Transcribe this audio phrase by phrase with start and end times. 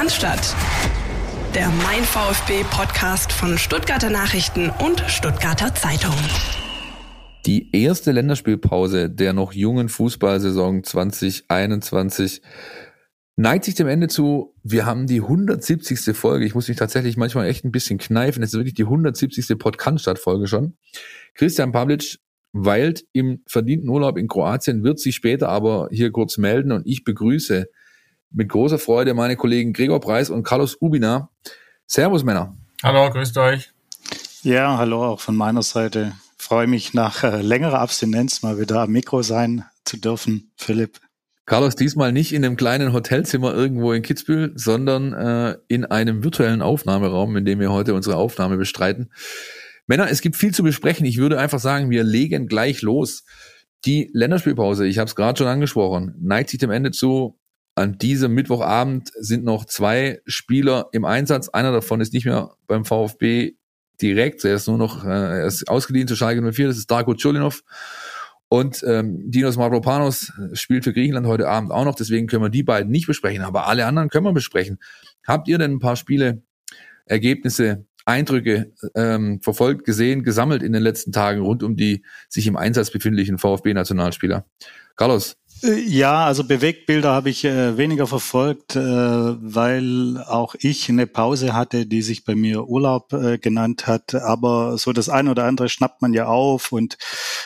[0.00, 0.56] Podcast
[1.54, 6.14] Der Mein VfB Podcast von Stuttgarter Nachrichten und Stuttgarter Zeitung.
[7.44, 12.40] Die erste Länderspielpause der noch jungen Fußballsaison 2021
[13.36, 14.54] neigt sich dem Ende zu.
[14.62, 16.16] Wir haben die 170.
[16.16, 16.46] Folge.
[16.46, 18.42] Ich muss mich tatsächlich manchmal echt ein bisschen kneifen.
[18.42, 19.58] Es ist wirklich die 170.
[19.58, 20.78] Podcast-Folge schon.
[21.34, 22.16] Christian Pavlic
[22.52, 27.04] weilt im verdienten Urlaub in Kroatien, wird sich später aber hier kurz melden und ich
[27.04, 27.66] begrüße
[28.30, 31.30] mit großer Freude meine Kollegen Gregor Preis und Carlos Ubina.
[31.86, 32.56] Servus Männer.
[32.82, 33.70] Hallo, grüßt euch.
[34.42, 36.12] Ja, hallo auch von meiner Seite.
[36.38, 41.00] freue mich nach äh, längerer Abstinenz mal wieder am Mikro sein zu dürfen, Philipp.
[41.44, 46.62] Carlos, diesmal nicht in einem kleinen Hotelzimmer irgendwo in Kitzbühel, sondern äh, in einem virtuellen
[46.62, 49.10] Aufnahmeraum, in dem wir heute unsere Aufnahme bestreiten.
[49.88, 51.04] Männer, es gibt viel zu besprechen.
[51.06, 53.24] Ich würde einfach sagen, wir legen gleich los.
[53.84, 57.39] Die Länderspielpause, ich habe es gerade schon angesprochen, neigt sich dem Ende zu.
[57.80, 61.48] An diesem Mittwochabend sind noch zwei Spieler im Einsatz.
[61.48, 63.54] Einer davon ist nicht mehr beim VfB
[64.02, 64.44] direkt.
[64.44, 66.68] Er ist nur noch, äh, er ist ausgeliehen zu Schalke 04.
[66.68, 67.62] Das ist Darko Chulinov.
[68.50, 71.94] Und ähm, Dinos Mavropanos spielt für Griechenland heute Abend auch noch.
[71.94, 73.42] Deswegen können wir die beiden nicht besprechen.
[73.42, 74.78] Aber alle anderen können wir besprechen.
[75.26, 76.42] Habt ihr denn ein paar Spiele,
[77.06, 82.58] Ergebnisse, Eindrücke ähm, verfolgt, gesehen, gesammelt in den letzten Tagen rund um die sich im
[82.58, 84.44] Einsatz befindlichen VfB-Nationalspieler?
[84.96, 91.52] Carlos, ja, also Bewegtbilder habe ich äh, weniger verfolgt, äh, weil auch ich eine Pause
[91.52, 94.14] hatte, die sich bei mir Urlaub äh, genannt hat.
[94.14, 96.96] Aber so das eine oder andere schnappt man ja auf und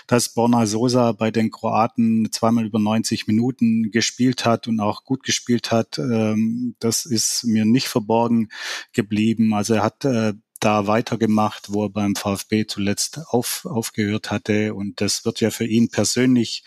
[0.06, 5.25] dass Borna Sosa bei den Kroaten zweimal über 90 Minuten gespielt hat und auch gut
[5.25, 8.49] gespielt hat, ähm, das ist mir nicht verborgen
[8.93, 9.55] geblieben.
[9.55, 14.74] Also er hat äh, da weitergemacht, wo er beim VfB zuletzt auf, aufgehört hatte.
[14.74, 16.64] Und das wird ja für ihn persönlich,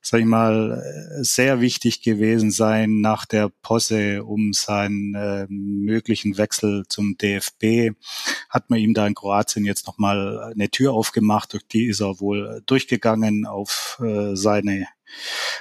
[0.00, 0.82] sag ich mal,
[1.20, 7.96] sehr wichtig gewesen sein nach der Posse um seinen äh, möglichen Wechsel zum DFB.
[8.50, 12.20] Hat man ihm da in Kroatien jetzt nochmal eine Tür aufgemacht, durch die ist er
[12.20, 14.86] wohl durchgegangen auf äh, seine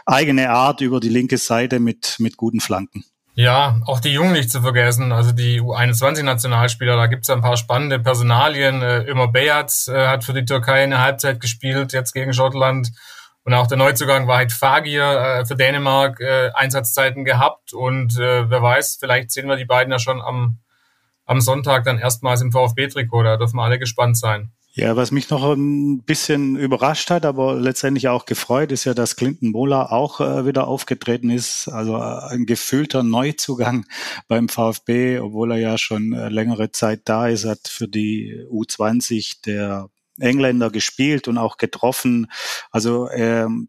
[0.06, 3.06] eigene Art über die linke Seite mit, mit guten Flanken.
[3.34, 7.98] Ja, auch die Jungen nicht zu vergessen, also die U21-Nationalspieler, da gibt's ein paar spannende
[7.98, 8.82] Personalien.
[8.82, 12.92] Äh, Ömer Beyat äh, hat für die Türkei eine Halbzeit gespielt, jetzt gegen Schottland.
[13.44, 16.22] Und auch der Neuzugang Wahid Fagir äh, für Dänemark
[16.54, 17.74] Einsatzzeiten gehabt.
[17.74, 20.60] Und äh, wer weiß, vielleicht sehen wir die beiden ja schon am,
[21.26, 23.24] am Sonntag dann erstmals im VfB-Trikot.
[23.24, 24.52] Da dürfen wir alle gespannt sein.
[24.74, 29.18] Ja, was mich noch ein bisschen überrascht hat, aber letztendlich auch gefreut, ist ja, dass
[29.18, 31.68] Clinton Mola auch äh, wieder aufgetreten ist.
[31.68, 33.86] Also äh, ein gefühlter Neuzugang
[34.30, 39.42] beim VfB, obwohl er ja schon äh, längere Zeit da ist, hat für die U20
[39.46, 39.90] der
[40.20, 42.28] Engländer gespielt und auch getroffen.
[42.72, 43.68] Also ähm,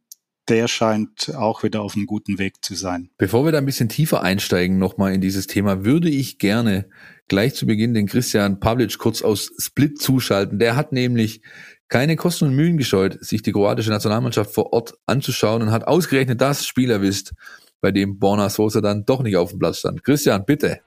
[0.49, 3.11] der scheint auch wieder auf einem guten Weg zu sein.
[3.19, 6.89] Bevor wir da ein bisschen tiefer einsteigen, nochmal in dieses Thema, würde ich gerne
[7.33, 10.59] gleich zu Beginn den Christian Pavlic kurz aus Split zuschalten.
[10.59, 11.41] Der hat nämlich
[11.89, 16.43] keine Kosten und Mühen gescheut, sich die kroatische Nationalmannschaft vor Ort anzuschauen und hat ausgerechnet
[16.43, 17.31] das Spiel erwischt,
[17.81, 20.05] bei dem Borna Sosa dann doch nicht auf dem Platz stand.
[20.05, 20.81] Christian, bitte.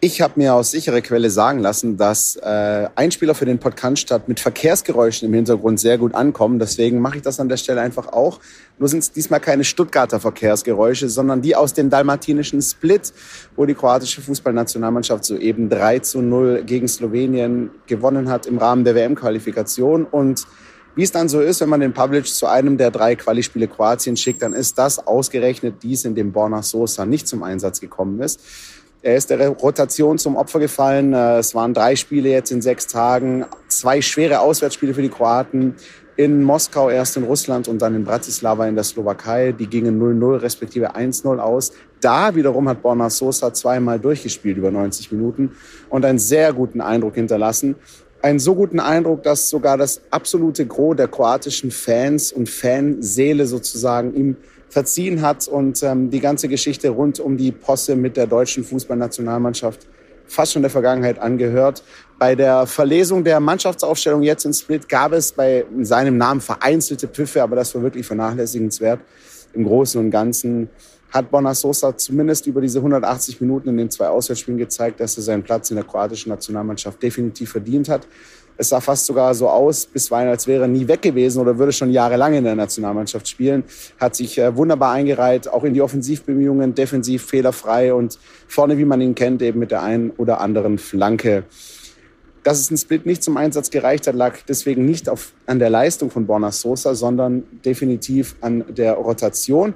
[0.00, 4.38] Ich habe mir aus sicherer Quelle sagen lassen, dass äh, Einspieler für den Podcast mit
[4.40, 6.58] Verkehrsgeräuschen im Hintergrund sehr gut ankommen.
[6.58, 8.38] Deswegen mache ich das an der Stelle einfach auch.
[8.78, 13.10] Nur sind es diesmal keine Stuttgarter Verkehrsgeräusche, sondern die aus dem dalmatinischen Split,
[13.56, 18.94] wo die kroatische Fußballnationalmannschaft soeben 3 zu 0 gegen Slowenien gewonnen hat im Rahmen der
[18.94, 20.04] WM-Qualifikation.
[20.04, 20.46] Und
[20.94, 24.18] wie es dann so ist, wenn man den Publish zu einem der drei Qualispiele Kroatien
[24.18, 28.40] schickt, dann ist das ausgerechnet dies, in dem Borna Sosa nicht zum Einsatz gekommen ist.
[29.06, 31.12] Er ist der Rotation zum Opfer gefallen.
[31.12, 35.76] Äh, es waren drei Spiele jetzt in sechs Tagen, zwei schwere Auswärtsspiele für die Kroaten.
[36.16, 39.52] In Moskau erst in Russland und dann in Bratislava in der Slowakei.
[39.52, 41.70] Die gingen 0-0 respektive 1-0 aus.
[42.00, 45.52] Da wiederum hat Borna Sosa zweimal durchgespielt über 90 Minuten
[45.88, 47.76] und einen sehr guten Eindruck hinterlassen.
[48.22, 54.14] Einen so guten Eindruck, dass sogar das absolute Gros der kroatischen Fans und Fanseele sozusagen
[54.14, 54.36] ihm
[54.68, 59.86] verziehen hat und ähm, die ganze Geschichte rund um die Posse mit der deutschen Fußballnationalmannschaft
[60.28, 61.82] fast schon der Vergangenheit angehört.
[62.18, 67.42] Bei der Verlesung der Mannschaftsaufstellung jetzt in Split gab es bei seinem Namen vereinzelte Pfiffe,
[67.42, 69.00] aber das war wirklich vernachlässigenswert.
[69.52, 70.68] Im Großen und Ganzen
[71.10, 75.22] hat Bona Sosa zumindest über diese 180 Minuten in den zwei Auswärtsspielen gezeigt, dass er
[75.22, 78.06] seinen Platz in der kroatischen Nationalmannschaft definitiv verdient hat.
[78.58, 81.72] Es sah fast sogar so aus, bisweilen, als wäre er nie weg gewesen oder würde
[81.72, 83.64] schon jahrelang in der Nationalmannschaft spielen.
[84.00, 88.18] Hat sich äh, wunderbar eingereiht, auch in die Offensivbemühungen, defensiv fehlerfrei und
[88.48, 91.44] vorne, wie man ihn kennt, eben mit der einen oder anderen Flanke.
[92.46, 95.68] Dass es ein Split nicht zum Einsatz gereicht hat, lag deswegen nicht auf, an der
[95.68, 99.74] Leistung von Borna Sosa, sondern definitiv an der Rotation.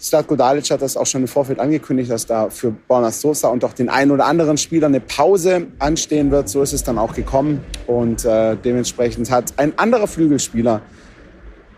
[0.00, 3.62] Slatko Dalic hat das auch schon im Vorfeld angekündigt, dass da für Borna Sosa und
[3.64, 6.48] auch den einen oder anderen Spieler eine Pause anstehen wird.
[6.48, 7.62] So ist es dann auch gekommen.
[7.86, 10.80] Und äh, dementsprechend hat ein anderer Flügelspieler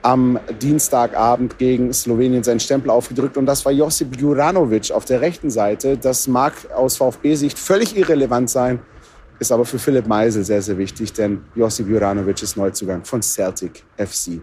[0.02, 3.36] am Dienstagabend gegen Slowenien seinen Stempel aufgedrückt.
[3.36, 5.96] Und das war Josip Juranovic auf der rechten Seite.
[5.96, 8.80] Das mag aus VfB-Sicht völlig irrelevant sein,
[9.40, 13.82] ist aber für Philipp Meisel sehr, sehr wichtig, denn Josip Juranovic ist Neuzugang von Celtic
[13.96, 14.40] FC.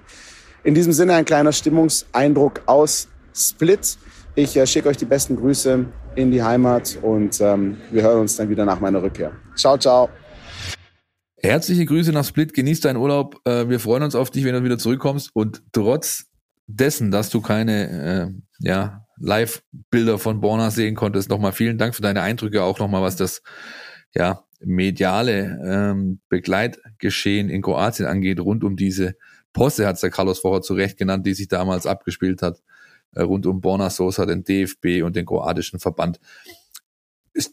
[0.64, 3.98] In diesem Sinne ein kleiner Stimmungseindruck aus Split.
[4.36, 5.86] Ich äh, schicke euch die besten Grüße
[6.16, 9.32] in die Heimat und ähm, wir hören uns dann wieder nach meiner Rückkehr.
[9.56, 10.10] Ciao, ciao.
[11.42, 13.40] Herzliche Grüße nach Split, genieß deinen Urlaub.
[13.46, 15.32] Äh, wir freuen uns auf dich, wenn du wieder zurückkommst.
[15.34, 16.26] Und trotz
[16.68, 22.02] dessen, dass du keine äh, ja, Live-Bilder von Borna sehen konntest, nochmal vielen Dank für
[22.02, 23.42] deine Eindrücke, auch nochmal was das
[24.14, 29.16] ja, mediale ähm, Begleitgeschehen in Kroatien angeht, rund um diese
[29.54, 32.62] Posse, hat es der Carlos vorher zu Recht genannt, die sich damals abgespielt hat,
[33.16, 36.20] rund um Borna Sosa, den DFB und den kroatischen Verband.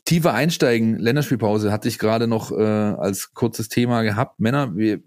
[0.04, 4.40] Tiefer einsteigen, Länderspielpause hatte ich gerade noch äh, als kurzes Thema gehabt.
[4.40, 5.00] Männer, wir,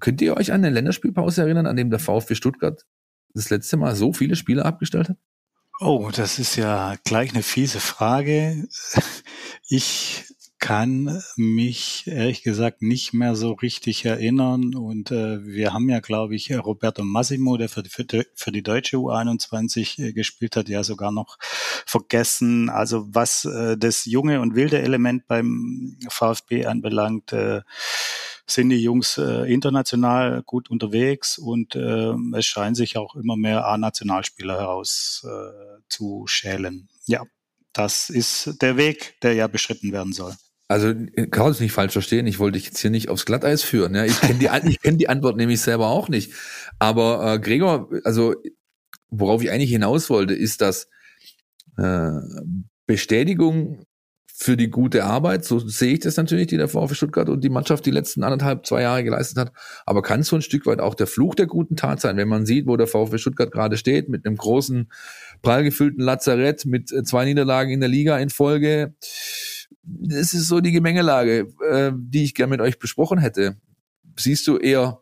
[0.00, 2.84] könnt ihr euch an eine Länderspielpause erinnern, an dem der VfB Stuttgart
[3.34, 5.16] das letzte Mal so viele Spiele abgestellt hat?
[5.80, 8.66] Oh, das ist ja gleich eine fiese Frage.
[9.70, 10.24] Ich
[10.58, 14.74] kann mich ehrlich gesagt nicht mehr so richtig erinnern.
[14.74, 18.96] Und äh, wir haben ja, glaube ich, Roberto Massimo, der für die, für die deutsche
[18.96, 22.70] U21 äh, gespielt hat, ja sogar noch vergessen.
[22.70, 27.62] Also was äh, das junge und wilde Element beim VfB anbelangt, äh,
[28.46, 33.66] sind die Jungs äh, international gut unterwegs und äh, es scheinen sich auch immer mehr
[33.66, 35.82] A-Nationalspieler heraus äh.
[37.06, 37.22] Ja,
[37.72, 40.34] das ist der Weg, der ja beschritten werden soll.
[40.68, 40.92] Also
[41.30, 42.26] kann es nicht falsch verstehen.
[42.26, 43.94] Ich wollte dich jetzt hier nicht aufs Glatteis führen.
[43.94, 46.32] Ja, ich kenne die, ich kenn die Antwort nämlich selber auch nicht.
[46.78, 48.34] Aber äh, Gregor, also
[49.08, 50.88] worauf ich eigentlich hinaus wollte, ist, dass
[51.78, 52.10] äh,
[52.86, 53.86] Bestätigung
[54.40, 57.48] für die gute Arbeit, so sehe ich das natürlich, die der VfB Stuttgart und die
[57.48, 59.52] Mannschaft die letzten anderthalb, zwei Jahre geleistet hat.
[59.84, 62.46] Aber kann so ein Stück weit auch der Fluch der guten Tat sein, wenn man
[62.46, 64.92] sieht, wo der VfB Stuttgart gerade steht, mit einem großen,
[65.42, 68.94] prall gefüllten Lazarett, mit äh, zwei Niederlagen in der Liga in Folge
[69.88, 73.56] das ist so die Gemengelage, äh, die ich gerne mit euch besprochen hätte.
[74.16, 75.00] Siehst du eher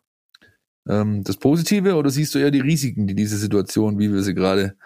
[0.89, 4.35] ähm, das Positive oder siehst du eher die Risiken, die diese Situation, wie wir sie
[4.35, 4.77] gerade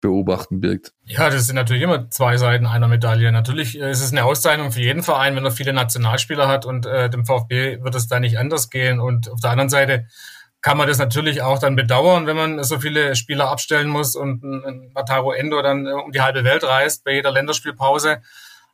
[0.00, 0.92] beobachten, birgt?
[1.04, 3.32] Ja, das sind natürlich immer zwei Seiten einer Medaille.
[3.32, 7.08] Natürlich ist es eine Auszeichnung für jeden Verein, wenn er viele Nationalspieler hat und äh,
[7.08, 9.00] dem VfB wird es da nicht anders gehen.
[9.00, 10.06] Und auf der anderen Seite
[10.60, 14.42] kann man das natürlich auch dann bedauern, wenn man so viele Spieler abstellen muss und
[14.42, 18.20] ein Mataro Endo dann äh, um die halbe Welt reist bei jeder Länderspielpause.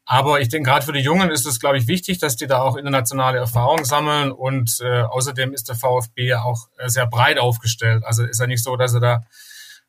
[0.05, 2.61] Aber ich denke, gerade für die Jungen ist es, glaube ich, wichtig, dass die da
[2.61, 4.33] auch internationale Erfahrung sammeln.
[4.33, 8.05] Und äh, außerdem ist der VfB ja auch äh, sehr breit aufgestellt.
[8.05, 9.21] Also ist ja nicht so, dass er da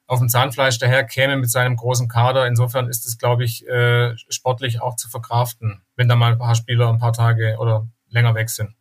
[0.05, 2.45] auf dem Zahnfleisch daher käme mit seinem großen Kader.
[2.47, 6.55] Insofern ist es, glaube ich, äh, sportlich auch zu verkraften, wenn da mal ein paar
[6.55, 8.75] Spieler ein paar Tage oder länger weg sind.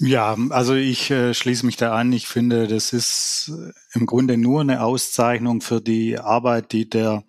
[0.00, 2.12] Ja, also ich äh, schließe mich da an.
[2.12, 3.52] Ich finde, das ist
[3.94, 7.24] im Grunde nur eine Auszeichnung für die Arbeit, die der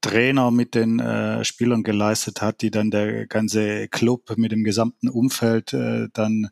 [0.00, 5.08] Trainer mit den äh, Spielern geleistet hat, die dann der ganze Club mit dem gesamten
[5.08, 6.48] Umfeld äh, dann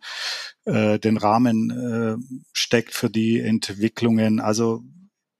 [0.64, 2.16] äh, den Rahmen äh,
[2.52, 4.40] steckt für die Entwicklungen.
[4.40, 4.82] Also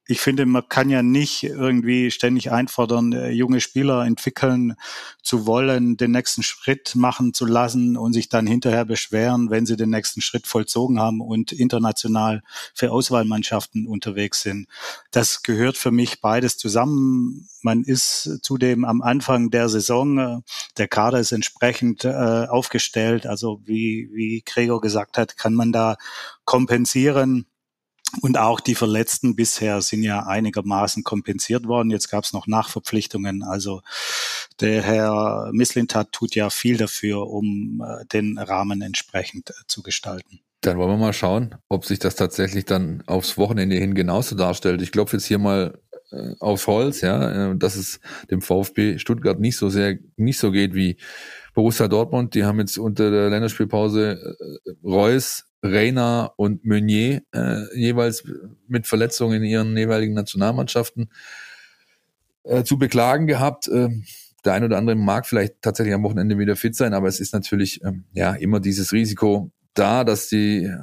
[0.07, 4.75] ich finde, man kann ja nicht irgendwie ständig einfordern, äh, junge Spieler entwickeln
[5.23, 9.75] zu wollen, den nächsten Schritt machen zu lassen und sich dann hinterher beschweren, wenn sie
[9.75, 12.43] den nächsten Schritt vollzogen haben und international
[12.75, 14.67] für Auswahlmannschaften unterwegs sind.
[15.09, 17.47] Das gehört für mich beides zusammen.
[17.63, 20.37] Man ist zudem am Anfang der Saison, äh,
[20.77, 23.25] der Kader ist entsprechend äh, aufgestellt.
[23.25, 25.97] Also wie, wie Gregor gesagt hat, kann man da
[26.45, 27.47] kompensieren
[28.21, 31.89] und auch die Verletzten bisher sind ja einigermaßen kompensiert worden.
[31.89, 33.43] Jetzt gab es noch Nachverpflichtungen.
[33.43, 33.81] Also
[34.59, 40.39] der Herr Misslintat tut ja viel dafür, um äh, den Rahmen entsprechend äh, zu gestalten.
[40.61, 44.81] Dann wollen wir mal schauen, ob sich das tatsächlich dann aufs Wochenende hin genauso darstellt.
[44.81, 45.79] Ich klopfe jetzt hier mal
[46.11, 47.99] äh, aufs Holz, ja, dass es
[48.31, 50.97] dem VfB Stuttgart nicht so sehr, nicht so geht wie
[51.53, 52.33] Borussia Dortmund.
[52.33, 54.37] Die haben jetzt unter der Länderspielpause
[54.83, 58.23] Reus, Reina und Meunier äh, jeweils
[58.67, 61.09] mit Verletzungen in ihren jeweiligen Nationalmannschaften
[62.43, 63.67] äh, zu beklagen gehabt.
[63.67, 64.03] Ähm,
[64.43, 67.33] der ein oder andere mag vielleicht tatsächlich am Wochenende wieder fit sein, aber es ist
[67.33, 70.77] natürlich ähm, ja immer dieses Risiko da, dass die äh,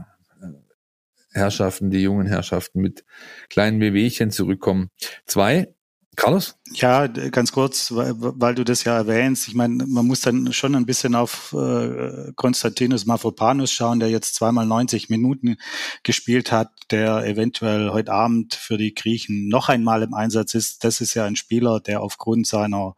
[1.32, 3.04] Herrschaften, die jungen Herrschaften mit
[3.48, 4.90] kleinen Wehwehchen zurückkommen.
[5.24, 5.72] Zwei
[6.14, 6.56] Carlos?
[6.72, 9.48] Ja, ganz kurz, weil, du das ja erwähnst.
[9.48, 14.34] Ich meine, man muss dann schon ein bisschen auf äh, Konstantinos Mafropanos schauen, der jetzt
[14.34, 15.56] zweimal 90 Minuten
[16.02, 20.84] gespielt hat, der eventuell heute Abend für die Griechen noch einmal im Einsatz ist.
[20.84, 22.94] Das ist ja ein Spieler, der aufgrund seiner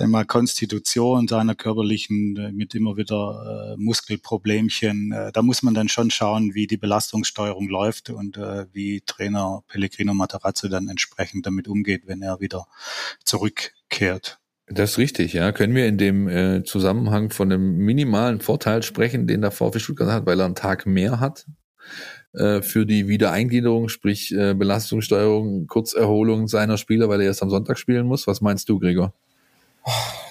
[0.00, 5.12] sagen mal, Konstitution seiner körperlichen äh, mit immer wieder äh, Muskelproblemchen.
[5.12, 9.62] Äh, da muss man dann schon schauen, wie die Belastungssteuerung läuft und äh, wie Trainer
[9.68, 12.66] Pellegrino Matarazzo dann entsprechend damit umgeht, wenn er wieder
[13.24, 14.38] zurückkehrt.
[14.68, 15.52] Das ist richtig, ja.
[15.52, 20.10] Können wir in dem äh, Zusammenhang von einem minimalen Vorteil sprechen, den der VfB Stuttgart
[20.10, 21.46] hat, weil er einen Tag mehr hat
[22.32, 27.78] äh, für die Wiedereingliederung, sprich äh, Belastungssteuerung, Kurzerholung seiner Spieler, weil er erst am Sonntag
[27.78, 28.26] spielen muss.
[28.26, 29.12] Was meinst du, Gregor?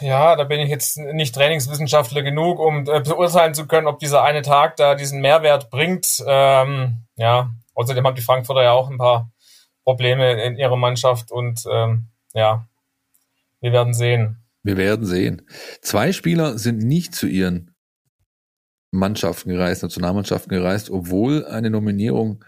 [0.02, 4.24] Ja, da bin ich jetzt nicht Trainingswissenschaftler genug, um äh, beurteilen zu können, ob dieser
[4.24, 6.24] eine Tag da diesen Mehrwert bringt.
[6.26, 9.32] Ähm, ja, außerdem haben die Frankfurter ja auch ein paar
[9.84, 12.68] Probleme in ihrer Mannschaft und ähm, ja,
[13.60, 14.44] wir werden sehen.
[14.64, 15.42] Wir werden sehen.
[15.82, 17.76] Zwei Spieler sind nicht zu ihren
[18.92, 22.44] Mannschaften gereist, Nationalmannschaften gereist, obwohl eine Nominierung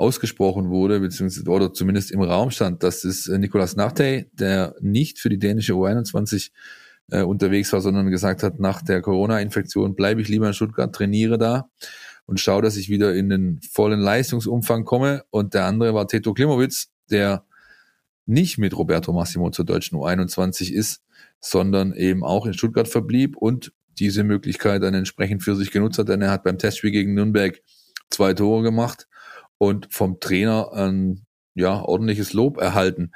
[0.00, 5.18] ausgesprochen wurde, beziehungsweise oder zumindest im Raum stand, das ist äh, Nicolas Nachtey, der nicht
[5.18, 6.50] für die dänische U21
[7.10, 11.36] äh, unterwegs war, sondern gesagt hat, nach der Corona-Infektion bleibe ich lieber in Stuttgart, trainiere
[11.36, 11.68] da
[12.24, 15.22] und schaue, dass ich wieder in den vollen Leistungsumfang komme.
[15.30, 17.44] Und der andere war Teto Klimowitz, der
[18.24, 21.02] nicht mit Roberto Massimo zur deutschen U21 ist,
[21.40, 26.08] sondern eben auch in Stuttgart verblieb und diese Möglichkeit dann entsprechend für sich genutzt hat,
[26.08, 27.60] denn er hat beim Testspiel gegen Nürnberg
[28.08, 29.08] zwei Tore gemacht
[29.60, 33.12] und vom Trainer ein ja, ordentliches Lob erhalten.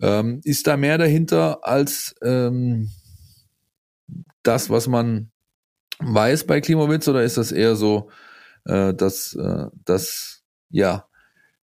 [0.00, 2.90] Ähm, ist da mehr dahinter als ähm,
[4.42, 5.30] das, was man
[5.98, 8.08] weiß bei Klimowitz oder ist das eher so,
[8.64, 11.06] äh, dass, äh, dass ja,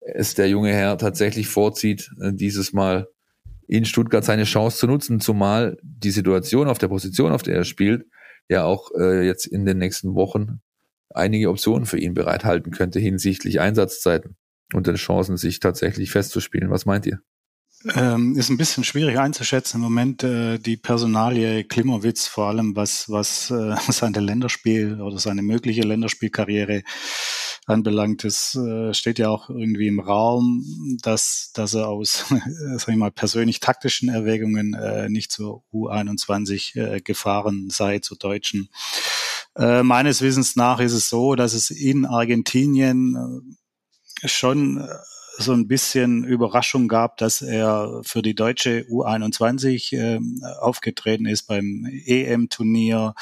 [0.01, 3.07] es der junge Herr tatsächlich vorzieht, äh, dieses Mal
[3.67, 7.63] in Stuttgart seine Chance zu nutzen, zumal die Situation auf der Position, auf der er
[7.63, 8.05] spielt,
[8.49, 10.61] ja auch äh, jetzt in den nächsten Wochen
[11.13, 14.35] einige Optionen für ihn bereithalten könnte hinsichtlich Einsatzzeiten
[14.73, 16.69] und den Chancen, sich tatsächlich festzuspielen.
[16.69, 17.19] Was meint ihr?
[17.95, 23.09] Ähm, ist ein bisschen schwierig einzuschätzen im Moment äh, die Personalie Klimowitz, vor allem was,
[23.09, 26.83] was äh, seine Länderspiel oder seine mögliche Länderspielkarriere
[27.65, 28.23] anbelangt.
[28.23, 30.63] Es äh, steht ja auch irgendwie im Raum,
[31.01, 32.25] dass, dass er aus
[32.77, 38.69] sag ich mal, persönlich taktischen Erwägungen äh, nicht zur U21 äh, gefahren sei, zur deutschen.
[39.57, 43.55] Äh, meines Wissens nach ist es so, dass es in Argentinien
[44.21, 44.87] äh, schon äh,
[45.37, 50.19] so ein bisschen Überraschung gab, dass er für die deutsche U21 äh,
[50.59, 53.13] aufgetreten ist beim EM-Turnier.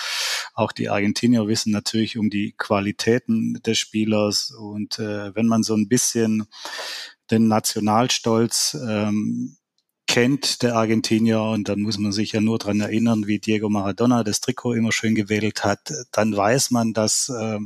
[0.54, 5.76] Auch die Argentinier wissen natürlich um die Qualitäten des Spielers und äh, wenn man so
[5.76, 6.48] ein bisschen
[7.32, 9.59] den Nationalstolz ähm,
[10.10, 14.24] kennt, der Argentinier, und dann muss man sich ja nur dran erinnern, wie Diego Maradona
[14.24, 17.60] das Trikot immer schön gewählt hat, dann weiß man, dass äh,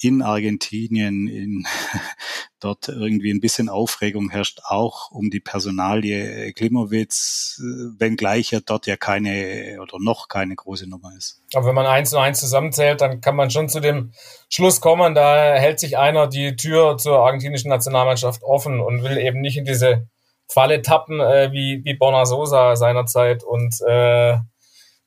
[0.00, 1.66] in Argentinien in,
[2.60, 7.62] dort irgendwie ein bisschen Aufregung herrscht, auch um die Personalie Klimowitz,
[7.96, 11.40] wenngleich er dort ja keine oder noch keine große Nummer ist.
[11.54, 14.12] Aber wenn man eins und eins zusammenzählt, dann kann man schon zu dem
[14.50, 19.40] Schluss kommen, da hält sich einer die Tür zur argentinischen Nationalmannschaft offen und will eben
[19.40, 20.08] nicht in diese
[20.50, 24.38] Falle tappen, äh, wie, wie Borna Sosa seinerzeit und äh,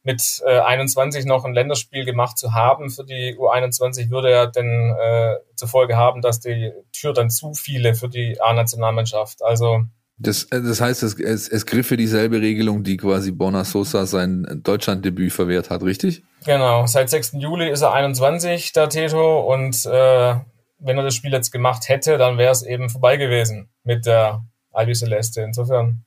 [0.03, 4.95] mit äh, 21 noch ein Länderspiel gemacht zu haben für die U21, würde er denn
[4.99, 9.43] äh, zur Folge haben, dass die Tür dann zu viele für die A-Nationalmannschaft.
[9.43, 9.83] Also
[10.17, 14.05] das, äh, das heißt, es, es, es griff für dieselbe Regelung, die quasi Borna Sosa
[14.05, 16.23] sein Deutschlanddebüt verwehrt hat, richtig?
[16.45, 17.33] Genau, seit 6.
[17.33, 20.35] Juli ist er 21, der Teto, und äh,
[20.79, 24.43] wenn er das Spiel jetzt gemacht hätte, dann wäre es eben vorbei gewesen mit der
[24.71, 25.41] Albi Celeste.
[25.41, 26.03] Insofern.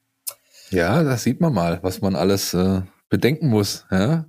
[0.70, 3.86] Ja, das sieht man mal, was man alles äh, bedenken muss.
[3.90, 4.26] Ja?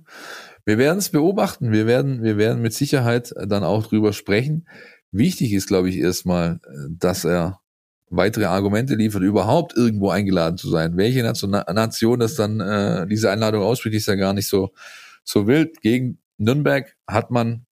[0.64, 1.72] Wir werden es beobachten.
[1.72, 4.68] Wir werden, wir werden mit Sicherheit dann auch drüber sprechen.
[5.12, 7.60] Wichtig ist, glaube ich, erstmal, dass er
[8.08, 10.96] weitere Argumente liefert, überhaupt irgendwo eingeladen zu sein.
[10.96, 14.72] Welche Nation, Nation das dann äh, diese Einladung ausspricht, ist ja gar nicht so,
[15.24, 15.80] so wild.
[15.80, 17.65] Gegen Nürnberg hat man äh,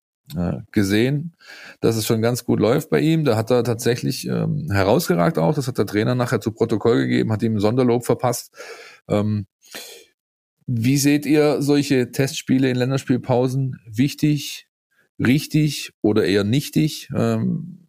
[0.72, 1.34] gesehen,
[1.80, 3.24] dass es schon ganz gut läuft bei ihm.
[3.24, 5.54] Da hat er tatsächlich ähm, herausgeragt auch.
[5.54, 8.54] Das hat der Trainer nachher zu Protokoll gegeben, hat ihm Sonderlob verpasst.
[9.06, 9.46] Ähm,
[10.66, 13.80] wie seht ihr solche Testspiele in Länderspielpausen?
[13.86, 14.66] Wichtig,
[15.18, 17.10] richtig oder eher nichtig?
[17.14, 17.86] Ähm,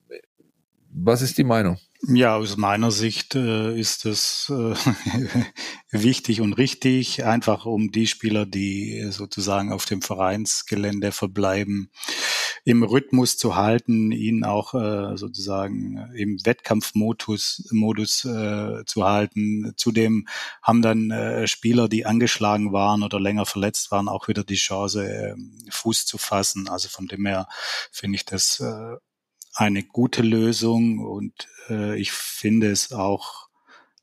[0.91, 1.77] was ist die Meinung?
[2.07, 4.75] Ja, aus meiner Sicht äh, ist es äh,
[5.91, 11.89] wichtig und richtig, einfach um die Spieler, die sozusagen auf dem Vereinsgelände verbleiben,
[12.63, 19.73] im Rhythmus zu halten, ihn auch äh, sozusagen im Wettkampfmodus Modus, äh, zu halten.
[19.75, 20.27] Zudem
[20.61, 25.07] haben dann äh, Spieler, die angeschlagen waren oder länger verletzt waren, auch wieder die Chance,
[25.07, 25.35] äh,
[25.71, 26.67] Fuß zu fassen.
[26.69, 27.47] Also von dem her
[27.91, 28.97] finde ich das äh,
[29.55, 33.47] eine gute Lösung und äh, ich finde es auch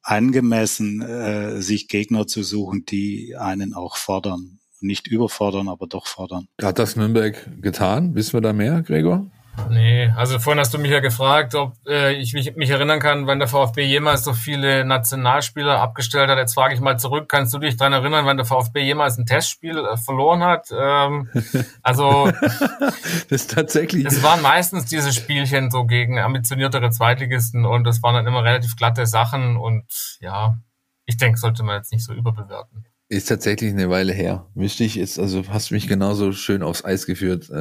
[0.02, 4.58] angemessen, äh, sich Gegner zu suchen, die einen auch fordern.
[4.80, 6.48] Nicht überfordern, aber doch fordern.
[6.60, 8.16] Hat das Nürnberg getan?
[8.16, 9.30] Wissen wir da mehr, Gregor?
[9.70, 13.26] Nee, also vorhin hast du mich ja gefragt, ob äh, ich mich, mich erinnern kann,
[13.26, 16.38] wann der VfB jemals so viele Nationalspieler abgestellt hat.
[16.38, 19.26] Jetzt frage ich mal zurück, kannst du dich daran erinnern, wann der VfB jemals ein
[19.26, 20.68] Testspiel äh, verloren hat?
[20.72, 21.28] Ähm,
[21.82, 24.06] also das ist tatsächlich.
[24.06, 28.76] Es waren meistens diese Spielchen so gegen ambitioniertere Zweitligisten und das waren dann immer relativ
[28.76, 30.58] glatte Sachen und ja,
[31.06, 32.86] ich denke, sollte man jetzt nicht so überbewerten.
[33.12, 34.46] Ist tatsächlich eine Weile her.
[34.54, 37.56] Müsste ich jetzt, also hast du mich genauso schön aufs Eis geführt, äh,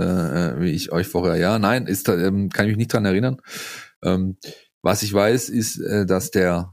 [0.52, 1.36] äh, wie ich euch vorher.
[1.36, 3.36] Ja, nein, ist, ähm, kann ich mich nicht dran erinnern.
[4.02, 4.38] Ähm,
[4.82, 6.72] was ich weiß, ist, äh, dass der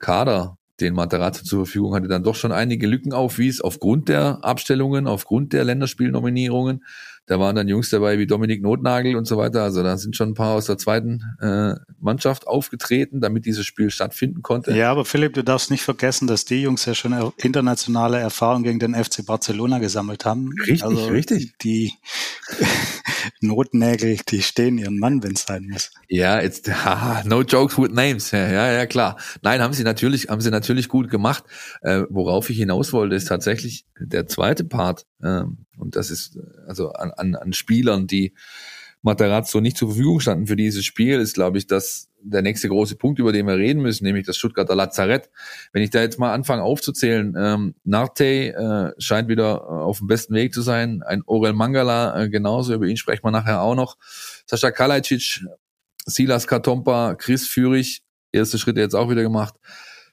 [0.00, 5.06] Kader, den Materazzo zur Verfügung hatte, dann doch schon einige Lücken aufwies, aufgrund der Abstellungen,
[5.06, 6.84] aufgrund der Länderspielnominierungen.
[7.26, 9.62] Da waren dann Jungs dabei wie Dominik Notnagel und so weiter.
[9.62, 13.90] Also da sind schon ein paar aus der zweiten äh, Mannschaft aufgetreten, damit dieses Spiel
[13.90, 14.74] stattfinden konnte.
[14.74, 18.80] Ja, aber Philipp, du darfst nicht vergessen, dass die Jungs ja schon internationale Erfahrung gegen
[18.80, 20.52] den FC Barcelona gesammelt haben.
[20.58, 21.56] Richtig, also richtig.
[21.58, 21.92] Die
[23.40, 25.90] Notnägel, die stehen ihren Mann, wenn es sein muss.
[26.08, 28.30] Ja, jetzt haha, no jokes with names.
[28.30, 29.16] Ja, ja, ja, klar.
[29.42, 31.44] Nein, haben sie natürlich, haben sie natürlich gut gemacht.
[31.82, 35.06] Äh, worauf ich hinaus wollte, ist tatsächlich der zweite Part.
[35.22, 38.34] Ähm, und das ist also an, an, an Spielern, die
[39.02, 42.96] Materazzo nicht zur Verfügung standen für dieses Spiel, ist, glaube ich, das der nächste große
[42.96, 45.30] Punkt, über den wir reden müssen, nämlich das Stuttgarter Lazarett.
[45.72, 50.06] Wenn ich da jetzt mal anfange aufzuzählen, ähm, Narte äh, scheint wieder äh, auf dem
[50.06, 53.74] besten Weg zu sein, ein Orel Mangala äh, genauso, über ihn sprechen wir nachher auch
[53.74, 53.96] noch.
[54.46, 55.44] Sascha Kalajdzic,
[56.06, 59.54] Silas Katompa, Chris Führig, erste Schritte jetzt auch wieder gemacht.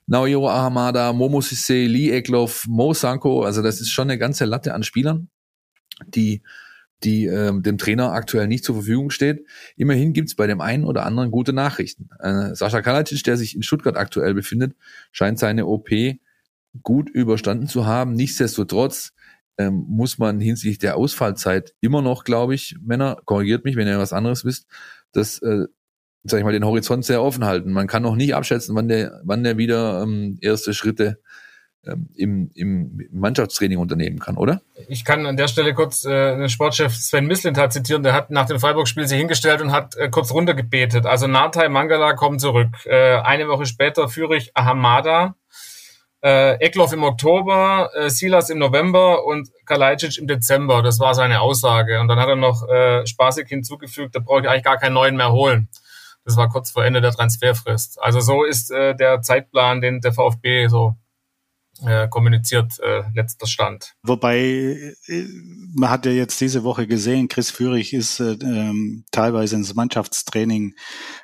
[0.05, 4.73] Naoyo Ahamada, Momo Sisse, Lee Eklov, Mo Sanko, also das ist schon eine ganze Latte
[4.73, 5.29] an Spielern,
[6.07, 6.41] die
[7.03, 9.45] die ähm, dem Trainer aktuell nicht zur Verfügung steht.
[9.75, 12.09] Immerhin gibt's bei dem einen oder anderen gute Nachrichten.
[12.19, 14.75] Äh, Sascha Kalacic, der sich in Stuttgart aktuell befindet,
[15.11, 15.89] scheint seine OP
[16.83, 18.13] gut überstanden zu haben.
[18.13, 19.13] Nichtsdestotrotz
[19.57, 23.99] ähm, muss man hinsichtlich der Ausfallzeit immer noch, glaube ich, Männer, korrigiert mich, wenn ihr
[23.99, 24.67] was anderes wisst,
[25.11, 25.65] das, äh,
[26.23, 27.71] sag ich mal, den Horizont sehr offen halten.
[27.71, 31.19] Man kann noch nicht abschätzen, wann der, wann der wieder ähm, erste Schritte
[32.15, 34.61] im, im Mannschaftstraining unternehmen kann, oder?
[34.87, 38.45] Ich kann an der Stelle kurz äh, den Sportchef Sven Mislintat zitieren, der hat nach
[38.45, 41.05] dem Freiburg-Spiel sich hingestellt und hat äh, kurz runtergebetet.
[41.05, 42.69] Also Natai Mangala kommt zurück.
[42.85, 45.35] Äh, eine Woche später führe ich Ahamada,
[46.23, 50.81] äh, Eklov im Oktober, äh, Silas im November und Kalajdzic im Dezember.
[50.81, 51.99] Das war seine Aussage.
[51.99, 55.15] Und dann hat er noch äh, spaßig hinzugefügt, da brauche ich eigentlich gar keinen neuen
[55.15, 55.69] mehr holen.
[56.25, 58.01] Das war kurz vor Ende der Transferfrist.
[58.01, 60.95] Also so ist äh, der Zeitplan, den der VfB so
[61.85, 63.95] äh, kommuniziert, äh, letzter Stand.
[64.03, 65.23] Wobei, äh,
[65.75, 70.75] man hat ja jetzt diese Woche gesehen, Chris Führig ist äh, ähm, teilweise ins Mannschaftstraining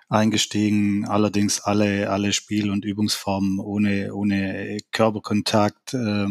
[0.09, 5.93] eingestiegen, allerdings alle, alle Spiel- und Übungsformen ohne, ohne Körperkontakt.
[5.93, 6.27] Äh,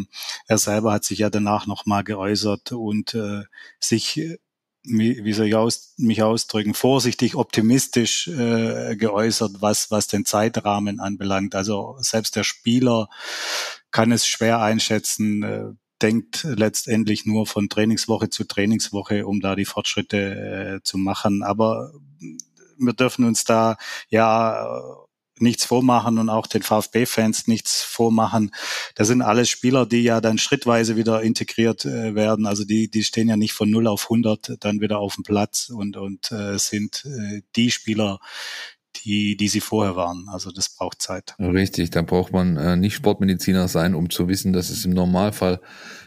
[0.47, 3.43] er selber hat sich ja danach nochmal geäußert und äh,
[3.79, 4.19] sich
[4.85, 11.55] wie soll ich aus, mich ausdrücken, vorsichtig optimistisch äh, geäußert, was, was den Zeitrahmen anbelangt.
[11.55, 13.09] Also selbst der Spieler
[13.91, 15.65] kann es schwer einschätzen, äh,
[16.01, 21.43] denkt letztendlich nur von Trainingswoche zu Trainingswoche, um da die Fortschritte äh, zu machen.
[21.43, 21.93] Aber
[22.77, 23.77] wir dürfen uns da
[24.09, 24.67] ja
[25.43, 28.51] nichts vormachen und auch den VfB-Fans nichts vormachen.
[28.95, 32.47] Das sind alles Spieler, die ja dann schrittweise wieder integriert äh, werden.
[32.47, 35.69] Also die, die stehen ja nicht von 0 auf 100 dann wieder auf dem Platz
[35.69, 38.19] und, und äh, sind äh, die Spieler,
[39.03, 40.27] die, die sie vorher waren.
[40.29, 41.35] Also das braucht Zeit.
[41.39, 45.59] Richtig, da braucht man äh, nicht Sportmediziner sein, um zu wissen, dass es im Normalfall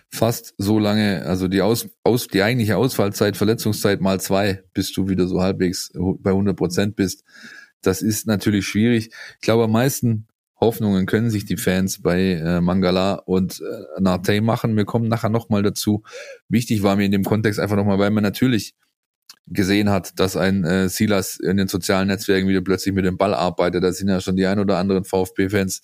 [0.08, 5.08] fast so lange, also die aus, aus die eigentliche Ausfallzeit, Verletzungszeit mal zwei, bis du
[5.08, 7.24] wieder so halbwegs bei 100 Prozent bist.
[7.82, 9.10] Das ist natürlich schwierig.
[9.34, 10.26] Ich glaube, am meisten
[10.58, 14.76] Hoffnungen können sich die Fans bei äh, Mangala und äh, Narte machen.
[14.76, 16.02] Wir kommen nachher nochmal dazu.
[16.48, 18.74] Wichtig war mir in dem Kontext einfach nochmal, weil man natürlich
[19.48, 23.34] gesehen hat, dass ein äh, Silas in den sozialen Netzwerken wieder plötzlich mit dem Ball
[23.34, 23.84] arbeitet.
[23.84, 25.82] Da sind ja schon die ein oder anderen VfB-Fans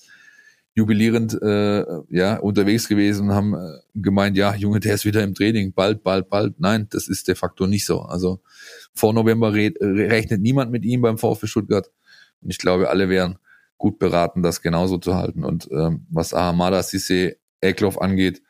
[0.75, 5.35] jubilierend äh, ja unterwegs gewesen und haben äh, gemeint, ja, Junge, der ist wieder im
[5.35, 6.59] Training, bald, bald, bald.
[6.61, 8.01] Nein, das ist de facto nicht so.
[8.01, 8.41] Also
[8.95, 11.91] vor November re rechnet niemand mit ihm beim VfB Stuttgart.
[12.41, 13.39] Und ich glaube, alle wären
[13.77, 15.45] gut beraten, das genauso zu halten.
[15.45, 18.43] Und ähm, was Ahamada Sisse Eklov angeht,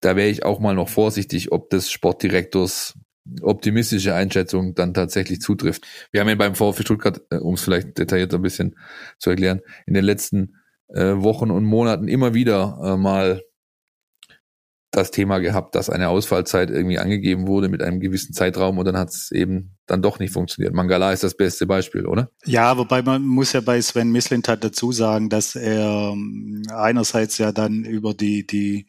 [0.00, 2.98] da wäre ich auch mal noch vorsichtig, ob des Sportdirektors
[3.42, 5.86] optimistische Einschätzung dann tatsächlich zutrifft.
[6.10, 8.76] Wir haben ja beim VfB Stuttgart, äh, um es vielleicht detaillierter ein bisschen
[9.18, 10.56] zu erklären, in den letzten
[10.94, 13.42] äh, Wochen und Monaten immer wieder äh, mal
[14.90, 18.98] das Thema gehabt, dass eine Ausfallzeit irgendwie angegeben wurde mit einem gewissen Zeitraum und dann
[18.98, 20.74] hat es eben dann doch nicht funktioniert.
[20.74, 22.30] Mangala ist das beste Beispiel, oder?
[22.44, 27.52] Ja, wobei man muss ja bei Sven Mislintat dazu sagen, dass er ähm, einerseits ja
[27.52, 28.86] dann über die, die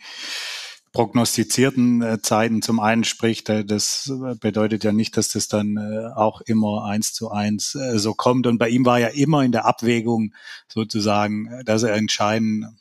[0.91, 3.49] prognostizierten äh, Zeiten zum einen spricht.
[3.49, 8.13] Äh, das bedeutet ja nicht, dass das dann äh, auch immer eins zu eins so
[8.13, 8.47] kommt.
[8.47, 10.33] Und bei ihm war ja immer in der Abwägung
[10.67, 12.77] sozusagen, dass er entscheiden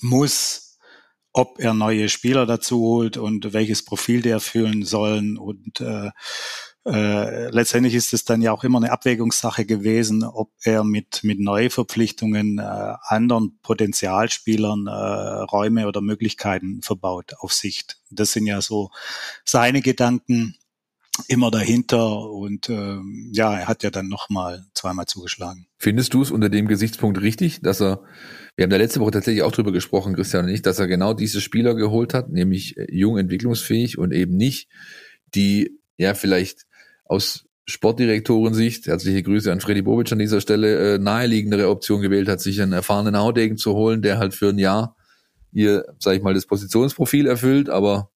[0.00, 0.78] muss,
[1.32, 6.10] ob er neue Spieler dazu holt und welches Profil der erfüllen sollen und äh,
[6.90, 11.38] äh, letztendlich ist es dann ja auch immer eine Abwägungssache gewesen, ob er mit, mit
[11.38, 17.98] Neuverpflichtungen äh, anderen Potenzialspielern äh, Räume oder Möglichkeiten verbaut auf Sicht.
[18.10, 18.90] Das sind ja so
[19.44, 20.56] seine Gedanken
[21.26, 22.98] immer dahinter und äh,
[23.32, 25.66] ja, er hat ja dann nochmal zweimal zugeschlagen.
[25.76, 28.02] Findest du es unter dem Gesichtspunkt richtig, dass er,
[28.56, 31.14] wir haben da letzte Woche tatsächlich auch drüber gesprochen, Christian und ich, dass er genau
[31.14, 34.68] diese Spieler geholt hat, nämlich äh, jung entwicklungsfähig und eben nicht
[35.34, 36.67] die ja vielleicht
[37.08, 42.40] aus Sportdirektorensicht, herzliche Grüße an Freddy Bobic an dieser Stelle, äh, naheliegendere Option gewählt hat,
[42.40, 44.96] sich einen erfahrenen Haudegen zu holen, der halt für ein Jahr
[45.52, 48.10] ihr, sag ich mal, das Positionsprofil erfüllt, aber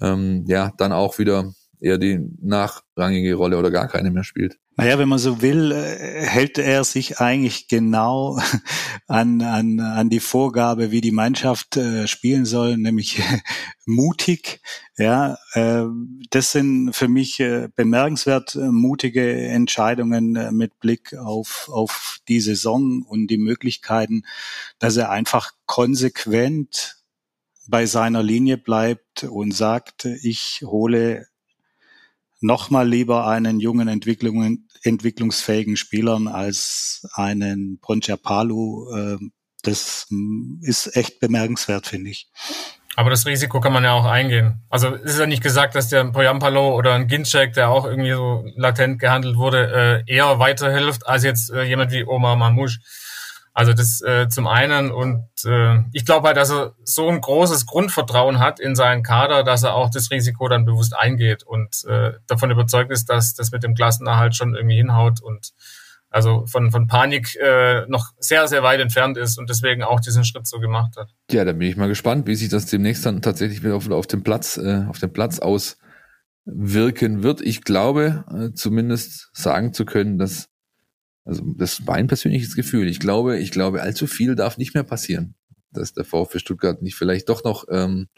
[0.00, 4.58] ähm, ja, dann auch wieder eher die nachrangige Rolle oder gar keine mehr spielt.
[4.76, 8.40] Naja, wenn man so will, äh, hält er sich eigentlich genau
[9.06, 13.20] an, an, an die Vorgabe, wie die Mannschaft äh, spielen soll, nämlich
[13.84, 14.62] mutig.
[14.96, 15.84] Ja, äh,
[16.30, 17.42] das sind für mich
[17.74, 24.22] bemerkenswert mutige Entscheidungen mit Blick auf, auf die Saison und die Möglichkeiten,
[24.78, 26.96] dass er einfach konsequent
[27.68, 31.26] bei seiner Linie bleibt und sagt, ich hole
[32.40, 38.90] nochmal lieber einen jungen Entwicklungen, entwicklungsfähigen Spielern als einen Ponchapalu.
[38.94, 39.18] Äh,
[39.62, 40.06] das
[40.62, 42.30] ist echt bemerkenswert, finde ich.
[42.96, 44.62] Aber das Risiko kann man ja auch eingehen.
[44.68, 48.12] Also es ist ja nicht gesagt, dass der Poyampalo oder ein Ginczek, der auch irgendwie
[48.12, 52.80] so latent gehandelt wurde, äh, eher weiterhilft als jetzt äh, jemand wie Omar Mamouche.
[53.52, 57.66] Also das äh, zum einen und äh, ich glaube halt, dass er so ein großes
[57.66, 62.12] Grundvertrauen hat in seinen Kader, dass er auch das Risiko dann bewusst eingeht und äh,
[62.26, 65.52] davon überzeugt ist, dass das mit dem Klassenerhalt schon irgendwie hinhaut und
[66.10, 70.24] also von, von Panik äh, noch sehr, sehr weit entfernt ist und deswegen auch diesen
[70.24, 71.10] Schritt so gemacht hat.
[71.30, 74.08] Ja, da bin ich mal gespannt, wie sich das demnächst dann tatsächlich wieder auf, auf
[74.08, 77.40] dem Platz, äh, auf dem Platz auswirken wird.
[77.40, 80.49] Ich glaube, äh, zumindest sagen zu können, dass
[81.30, 82.88] also das war ein persönliches Gefühl.
[82.88, 85.36] Ich glaube, ich glaube, allzu viel darf nicht mehr passieren,
[85.70, 88.08] dass der VfB Stuttgart nicht vielleicht doch noch ähm,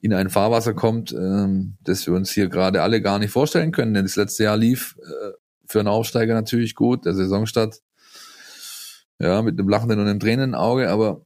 [0.00, 3.94] in ein Fahrwasser kommt, ähm, das wir uns hier gerade alle gar nicht vorstellen können.
[3.94, 5.30] Denn das letzte Jahr lief äh,
[5.66, 7.80] für einen Aufsteiger natürlich gut, der Saisonstart
[9.20, 11.24] ja mit einem lachenden und einem tränenden Auge, aber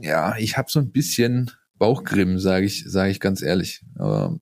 [0.00, 3.82] ja, ich habe so ein bisschen Bauchgrimm, sage ich, sage ich ganz ehrlich.
[3.96, 4.38] Aber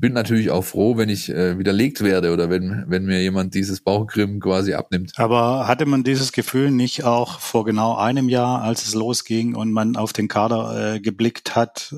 [0.00, 3.80] bin natürlich auch froh, wenn ich äh, widerlegt werde oder wenn, wenn mir jemand dieses
[3.80, 5.12] Bauchgrimm quasi abnimmt.
[5.16, 9.72] Aber hatte man dieses Gefühl nicht auch vor genau einem Jahr, als es losging und
[9.72, 11.94] man auf den Kader äh, geblickt hat?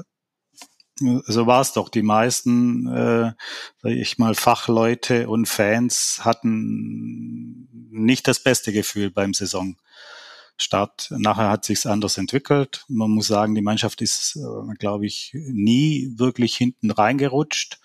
[1.00, 1.88] So war es doch.
[1.88, 3.32] Die meisten, äh,
[3.82, 9.76] sag ich mal, Fachleute und Fans hatten nicht das beste Gefühl beim Saison.
[10.58, 11.08] Start.
[11.16, 12.84] Nachher hat sich's anders entwickelt.
[12.88, 17.78] Man muss sagen, die Mannschaft ist, äh, glaube ich, nie wirklich hinten reingerutscht.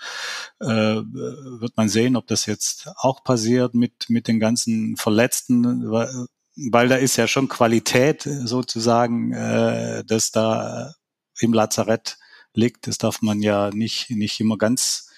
[0.59, 6.87] Äh, wird man sehen, ob das jetzt auch passiert mit, mit den ganzen Verletzten, weil,
[6.87, 10.93] da ist ja schon Qualität sozusagen, äh, dass da
[11.39, 12.17] im Lazarett
[12.53, 12.87] liegt.
[12.87, 15.09] Das darf man ja nicht, nicht immer ganz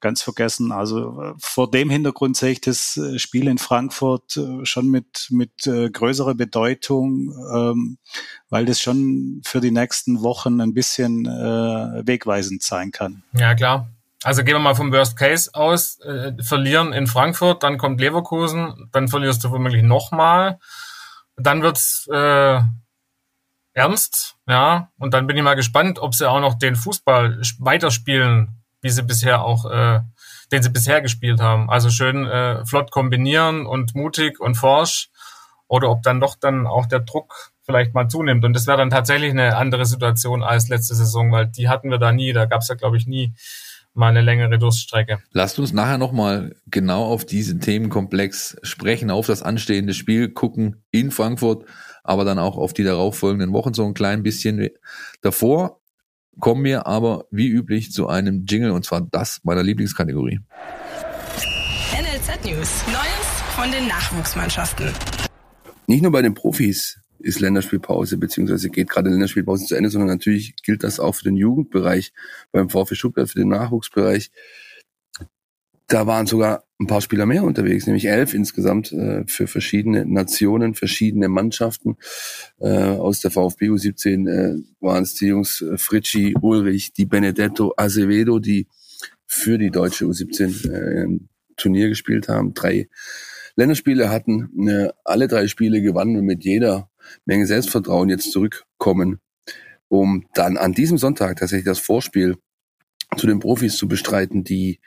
[0.00, 0.72] ganz vergessen.
[0.72, 5.28] Also äh, vor dem Hintergrund sehe ich das äh, Spiel in Frankfurt äh, schon mit,
[5.30, 7.98] mit größerer Bedeutung, ähm,
[8.48, 13.22] weil das schon für die nächsten Wochen ein bisschen äh, wegweisend sein kann.
[13.32, 13.88] Ja, klar.
[14.22, 15.98] Also gehen wir mal vom Worst Case aus.
[16.00, 20.58] Äh, verlieren in Frankfurt, dann kommt Leverkusen, dann verlierst du womöglich nochmal.
[21.36, 22.60] Dann wird's äh,
[23.72, 24.90] ernst, ja.
[24.98, 29.02] Und dann bin ich mal gespannt, ob sie auch noch den Fußball weiterspielen wie sie
[29.02, 30.00] bisher auch, äh,
[30.52, 31.70] den sie bisher gespielt haben.
[31.70, 35.10] Also schön äh, flott kombinieren und mutig und forsch.
[35.68, 38.44] Oder ob dann doch dann auch der Druck vielleicht mal zunimmt.
[38.44, 41.98] Und das wäre dann tatsächlich eine andere Situation als letzte Saison, weil die hatten wir
[41.98, 42.32] da nie.
[42.32, 43.32] Da gab es ja, glaube ich, nie
[43.94, 45.20] mal eine längere Durststrecke.
[45.32, 51.10] Lasst uns nachher nochmal genau auf diesen Themenkomplex sprechen, auf das anstehende Spiel gucken in
[51.10, 51.64] Frankfurt,
[52.02, 54.68] aber dann auch auf die darauffolgenden Wochen so ein klein bisschen
[55.22, 55.79] davor
[56.38, 60.40] kommen wir aber wie üblich zu einem Jingle und zwar das meiner Lieblingskategorie.
[61.92, 62.84] NLZ News.
[62.86, 64.88] Neues von den Nachwuchsmannschaften.
[65.86, 70.54] Nicht nur bei den Profis ist Länderspielpause, beziehungsweise geht gerade Länderspielpause zu Ende, sondern natürlich
[70.62, 72.12] gilt das auch für den Jugendbereich
[72.52, 74.30] beim VfB Stuttgart, für den Nachwuchsbereich.
[75.86, 80.74] Da waren sogar ein paar Spieler mehr unterwegs, nämlich elf insgesamt äh, für verschiedene Nationen,
[80.74, 81.98] verschiedene Mannschaften.
[82.58, 87.74] Äh, aus der VfB U17 äh, waren es die Jungs äh, Fritschi, Ulrich, die Benedetto,
[87.76, 88.66] Azevedo, die
[89.26, 92.54] für die deutsche U17 äh, im Turnier gespielt haben.
[92.54, 92.88] Drei
[93.56, 96.88] Länderspiele hatten, äh, alle drei Spiele gewannen und mit jeder
[97.26, 99.20] Menge Selbstvertrauen jetzt zurückkommen,
[99.88, 102.36] um dann an diesem Sonntag tatsächlich das Vorspiel
[103.18, 104.80] zu den Profis zu bestreiten, die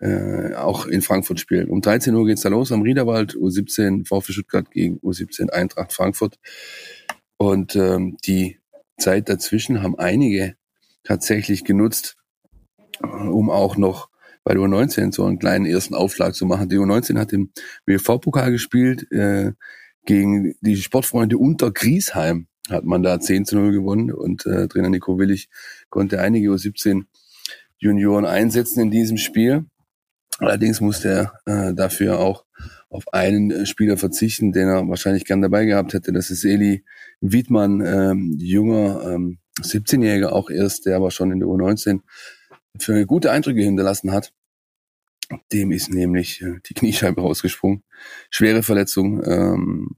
[0.00, 1.70] äh, auch in Frankfurt spielen.
[1.70, 6.38] Um 13 Uhr geht's da los am Riederwald, U17 VfB Stuttgart gegen U17 Eintracht Frankfurt.
[7.36, 8.58] Und ähm, die
[8.98, 10.56] Zeit dazwischen haben einige
[11.04, 12.16] tatsächlich genutzt,
[13.00, 14.08] um auch noch
[14.44, 16.68] bei der U19 so einen kleinen ersten Aufschlag zu machen.
[16.68, 17.50] Die U19 hat im
[17.86, 19.52] WV-Pokal gespielt äh,
[20.04, 24.90] gegen die Sportfreunde unter Griesheim hat man da 10 zu 0 gewonnen und äh, Trainer
[24.90, 25.48] Nico Willig
[25.90, 27.04] konnte einige U17
[27.78, 29.66] Junioren einsetzen in diesem Spiel.
[30.38, 32.44] Allerdings musste er äh, dafür auch
[32.90, 36.12] auf einen äh, Spieler verzichten, den er wahrscheinlich gern dabei gehabt hätte.
[36.12, 36.84] Das ist Eli
[37.20, 42.00] Wiedmann, ähm, junger ähm, 17-Jähriger auch erst, der aber schon in der U19
[42.78, 44.32] für gute Eindrücke hinterlassen hat.
[45.52, 47.82] Dem ist nämlich äh, die Kniescheibe rausgesprungen.
[48.30, 49.88] Schwere Verletzung, ähm,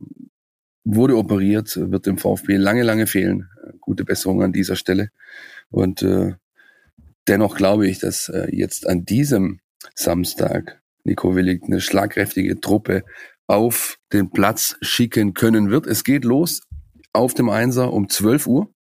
[0.84, 3.48] wurde operiert, wird dem VfB lange, lange fehlen.
[3.80, 5.10] Gute Besserung an dieser Stelle.
[5.70, 6.34] Und äh,
[7.28, 9.60] dennoch glaube ich, dass äh, jetzt an diesem
[9.94, 13.04] Samstag Nico Willig eine schlagkräftige Truppe
[13.46, 15.86] auf den Platz schicken können wird.
[15.86, 16.62] Es geht los
[17.12, 18.74] auf dem Einser um 12 Uhr.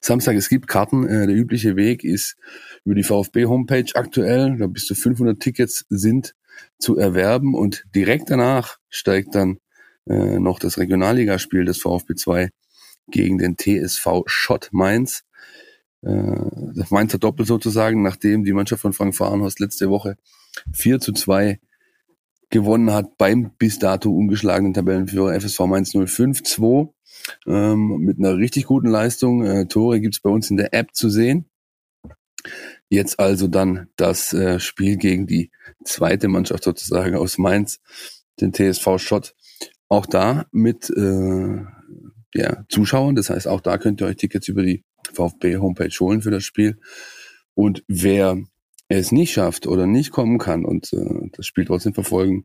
[0.00, 1.06] Samstag, es gibt Karten.
[1.06, 2.36] Äh, der übliche Weg ist
[2.84, 4.56] über die VfB-Homepage aktuell.
[4.58, 6.34] Da bis zu 500 Tickets sind
[6.78, 9.58] zu erwerben und direkt danach steigt dann
[10.08, 12.50] äh, noch das Regionalligaspiel des VfB 2
[13.10, 15.24] gegen den TSV Schott Mainz
[16.02, 20.16] äh, Mainzer Doppel sozusagen, nachdem die Mannschaft von Frank Fahrenhorst letzte Woche
[20.72, 21.60] 4 zu 2
[22.50, 26.92] gewonnen hat beim bis dato ungeschlagenen Tabellenführer FSV Mainz 05-2
[27.46, 29.44] ähm, mit einer richtig guten Leistung.
[29.44, 31.46] Äh, Tore gibt's bei uns in der App zu sehen.
[32.88, 35.50] Jetzt also dann das äh, Spiel gegen die
[35.84, 37.80] zweite Mannschaft sozusagen aus Mainz,
[38.40, 39.34] den TSV Schott.
[39.88, 41.64] Auch da mit äh,
[42.34, 43.14] ja, Zuschauern.
[43.14, 46.78] Das heißt, auch da könnt ihr euch Tickets über die VfB-Homepage holen für das Spiel.
[47.54, 48.38] Und wer
[48.88, 52.44] es nicht schafft oder nicht kommen kann und äh, das Spiel trotzdem verfolgen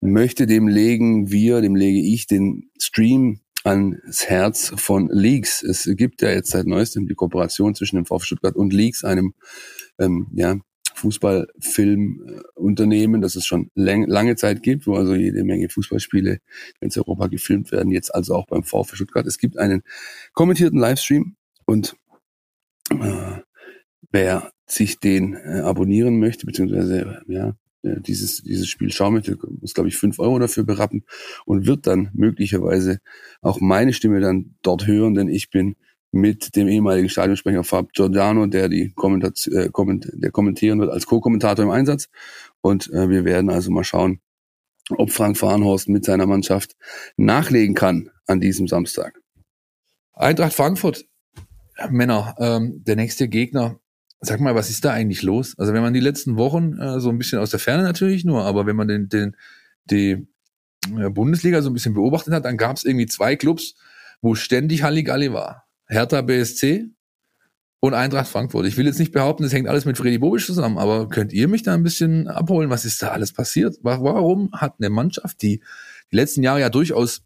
[0.00, 5.62] möchte, dem legen wir, dem lege ich den Stream ans Herz von Leaks.
[5.62, 9.34] Es gibt ja jetzt seit neuestem die Kooperation zwischen dem VfB Stuttgart und Leaks, einem
[9.98, 10.56] ähm, ja,
[10.94, 16.38] Fußballfilmunternehmen, das es schon lange Zeit gibt, wo also jede Menge Fußballspiele
[16.80, 19.26] in Europa gefilmt werden, jetzt also auch beim VfB Stuttgart.
[19.26, 19.82] Es gibt einen
[20.32, 21.36] kommentierten Livestream
[21.72, 21.96] und
[22.90, 23.40] äh,
[24.10, 29.72] wer sich den äh, abonnieren möchte, beziehungsweise ja, äh, dieses, dieses Spiel schauen möchte, muss,
[29.72, 31.04] glaube ich, fünf Euro dafür berappen
[31.46, 33.00] und wird dann möglicherweise
[33.40, 35.76] auch meine Stimme dann dort hören, denn ich bin
[36.10, 41.06] mit dem ehemaligen Stadionsprecher Fab Giordano, der die Kommentation, äh, komment, der kommentieren wird als
[41.06, 42.10] Co-Kommentator im Einsatz.
[42.60, 44.20] Und äh, wir werden also mal schauen,
[44.90, 46.76] ob Frank Fahrenhorst mit seiner Mannschaft
[47.16, 49.22] nachlegen kann an diesem Samstag.
[50.12, 51.06] Eintracht Frankfurt
[51.90, 53.78] Männer, ähm, der nächste Gegner,
[54.20, 55.58] sag mal, was ist da eigentlich los?
[55.58, 58.44] Also wenn man die letzten Wochen äh, so ein bisschen aus der Ferne natürlich nur,
[58.44, 59.36] aber wenn man den, den
[59.90, 60.26] die
[60.96, 63.74] äh, Bundesliga so ein bisschen beobachtet hat, dann gab es irgendwie zwei Clubs,
[64.20, 65.66] wo ständig Halligalli war.
[65.86, 66.88] Hertha BSC
[67.80, 68.66] und Eintracht Frankfurt.
[68.66, 71.48] Ich will jetzt nicht behaupten, das hängt alles mit Freddy Bobisch zusammen, aber könnt ihr
[71.48, 72.70] mich da ein bisschen abholen?
[72.70, 73.78] Was ist da alles passiert?
[73.82, 75.60] Warum hat eine Mannschaft, die
[76.12, 77.24] die letzten Jahre ja durchaus,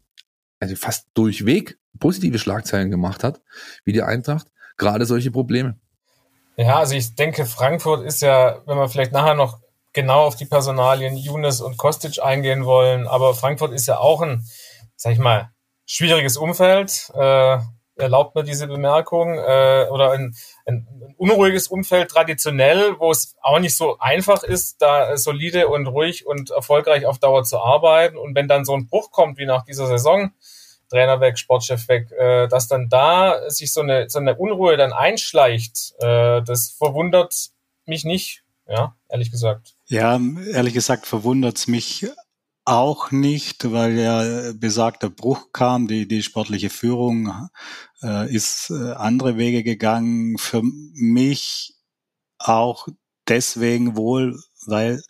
[0.59, 3.41] also fast durchweg positive Schlagzeilen gemacht hat,
[3.83, 5.77] wie die Eintracht, gerade solche Probleme.
[6.57, 9.59] Ja, also ich denke, Frankfurt ist ja, wenn wir vielleicht nachher noch
[9.93, 14.45] genau auf die Personalien Younes und Kostic eingehen wollen, aber Frankfurt ist ja auch ein,
[14.95, 15.51] sag ich mal,
[15.85, 17.11] schwieriges Umfeld.
[17.15, 17.59] Äh,
[17.97, 23.59] erlaubt mir diese Bemerkung, äh, oder ein, ein, ein unruhiges Umfeld traditionell, wo es auch
[23.59, 28.17] nicht so einfach ist, da solide und ruhig und erfolgreich auf Dauer zu arbeiten.
[28.17, 30.31] Und wenn dann so ein Bruch kommt wie nach dieser Saison,
[30.89, 34.93] Trainer weg, Sportchef weg, äh, dass dann da sich so eine, so eine Unruhe dann
[34.93, 37.49] einschleicht, äh, das verwundert
[37.85, 39.75] mich nicht, ja, ehrlich gesagt.
[39.87, 40.19] Ja,
[40.51, 42.07] ehrlich gesagt verwundert's mich
[42.65, 45.87] auch nicht, weil ja besagter Bruch kam.
[45.87, 47.49] Die, die sportliche Führung
[48.03, 50.37] äh, ist äh, andere Wege gegangen.
[50.37, 51.75] Für mich
[52.39, 52.89] auch
[53.27, 55.01] deswegen wohl, weil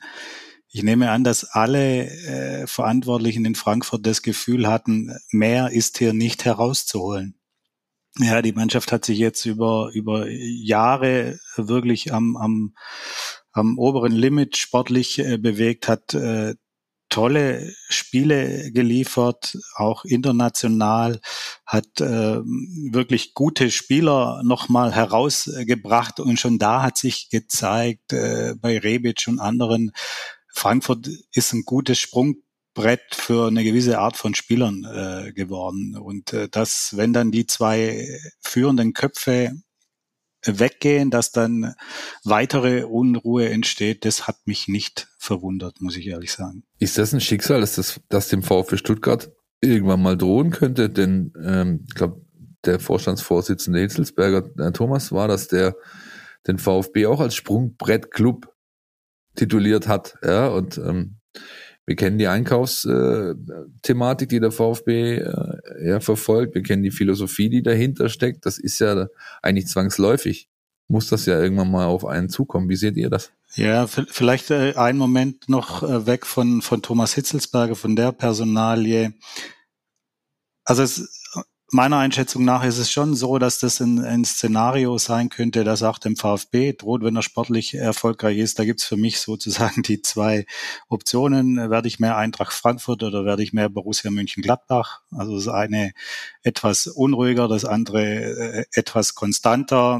[0.69, 6.13] ich nehme an, dass alle äh, Verantwortlichen in Frankfurt das Gefühl hatten, mehr ist hier
[6.13, 7.39] nicht herauszuholen.
[8.19, 12.73] Ja, die Mannschaft hat sich jetzt über, über Jahre wirklich am, am,
[13.51, 16.55] am oberen Limit sportlich äh, bewegt, hat äh,
[17.09, 21.19] tolle Spiele geliefert, auch international,
[21.65, 28.77] hat äh, wirklich gute Spieler nochmal herausgebracht und schon da hat sich gezeigt, äh, bei
[28.77, 29.91] Rebic und anderen,
[30.57, 35.95] Frankfurt ist ein gutes Sprungbrett für eine gewisse Art von Spielern äh, geworden.
[35.95, 39.51] Und äh, das, wenn dann die zwei führenden Köpfe
[40.43, 41.75] weggehen, dass dann
[42.23, 46.63] weitere Unruhe entsteht, das hat mich nicht verwundert, muss ich ehrlich sagen.
[46.79, 50.89] Ist das ein Schicksal, dass das, das dem VfB Stuttgart irgendwann mal drohen könnte?
[50.89, 52.25] Denn ähm, ich glaube,
[52.65, 55.75] der Vorstandsvorsitzende Hitzelsberger, äh, Thomas, war das, der
[56.47, 58.56] den VfB auch als Sprungbrettclub
[59.37, 60.17] tituliert hat.
[60.23, 61.15] Ja, und ähm,
[61.85, 66.53] wir kennen die Einkaufsthematik, die der VfB äh, ja, verfolgt.
[66.53, 68.45] Wir kennen die Philosophie, die dahinter steckt.
[68.45, 69.07] Das ist ja
[69.41, 70.49] eigentlich zwangsläufig.
[70.89, 72.67] Muss das ja irgendwann mal auf einen zukommen.
[72.67, 73.31] Wie seht ihr das?
[73.55, 79.13] Ja, vielleicht äh, einen Moment noch äh, weg von, von Thomas Hitzelsberger, von der Personalie.
[80.65, 81.16] Also es,
[81.71, 85.83] meiner Einschätzung nach ist es schon so, dass das ein, ein Szenario sein könnte, das
[85.83, 88.59] auch dem VfB droht, wenn er sportlich erfolgreich ist.
[88.59, 90.45] Da gibt's für mich sozusagen die zwei
[90.87, 91.69] Optionen.
[91.69, 95.01] Werde ich mehr Eintracht Frankfurt oder werde ich mehr Borussia München-Gladbach?
[95.11, 95.91] Also das eine
[96.41, 99.99] etwas unruhiger, das andere äh, etwas konstanter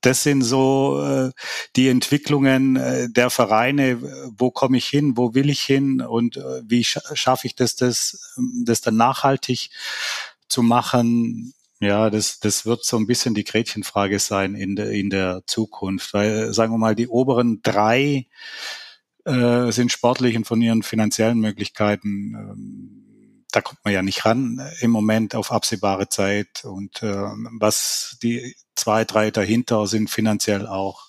[0.00, 1.30] das sind so äh,
[1.76, 4.00] die Entwicklungen äh, der Vereine.
[4.36, 5.16] Wo komme ich hin?
[5.16, 6.00] Wo will ich hin?
[6.00, 8.34] Und äh, wie sch schaffe ich das, das,
[8.64, 9.70] das dann nachhaltig
[10.48, 15.10] zu machen, ja, das, das wird so ein bisschen die Gretchenfrage sein in der, in
[15.10, 18.26] der Zukunft, weil, sagen wir mal, die oberen drei
[19.24, 24.60] äh, sind sportlich und von ihren finanziellen Möglichkeiten, ähm, da kommt man ja nicht ran
[24.80, 26.64] im Moment auf absehbare Zeit.
[26.64, 27.28] Und äh,
[27.58, 31.08] was die zwei, drei dahinter sind finanziell auch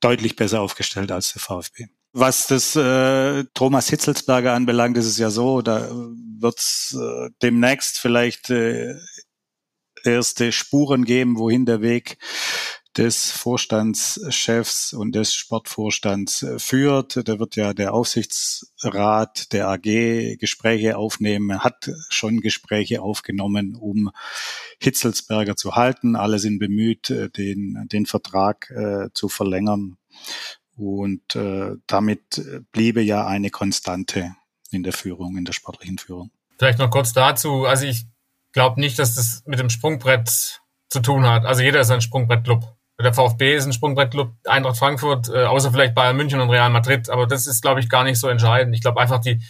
[0.00, 1.86] deutlich besser aufgestellt als der VfB.
[2.18, 7.98] Was das äh, Thomas Hitzelsberger anbelangt, ist es ja so, da wird es äh, demnächst
[7.98, 8.94] vielleicht äh,
[10.02, 12.16] erste Spuren geben, wohin der Weg
[12.96, 17.28] des Vorstandschefs und des Sportvorstands äh, führt.
[17.28, 21.62] Da wird ja der Aufsichtsrat der AG Gespräche aufnehmen.
[21.62, 24.10] Hat schon Gespräche aufgenommen, um
[24.80, 26.16] Hitzelsberger zu halten.
[26.16, 29.98] Alle sind bemüht, äh, den, den Vertrag äh, zu verlängern.
[30.76, 34.34] Und äh, damit bliebe ja eine Konstante
[34.70, 36.30] in der Führung, in der sportlichen Führung.
[36.58, 37.64] Vielleicht noch kurz dazu.
[37.64, 38.06] Also ich
[38.52, 41.44] glaube nicht, dass das mit dem Sprungbrett zu tun hat.
[41.44, 42.76] Also jeder ist ein Sprungbrettclub.
[43.02, 47.10] Der VfB ist ein Sprungbrettclub, Eintracht Frankfurt, äh, außer vielleicht Bayern München und Real Madrid.
[47.10, 48.74] Aber das ist, glaube ich, gar nicht so entscheidend.
[48.74, 49.42] Ich glaube einfach, die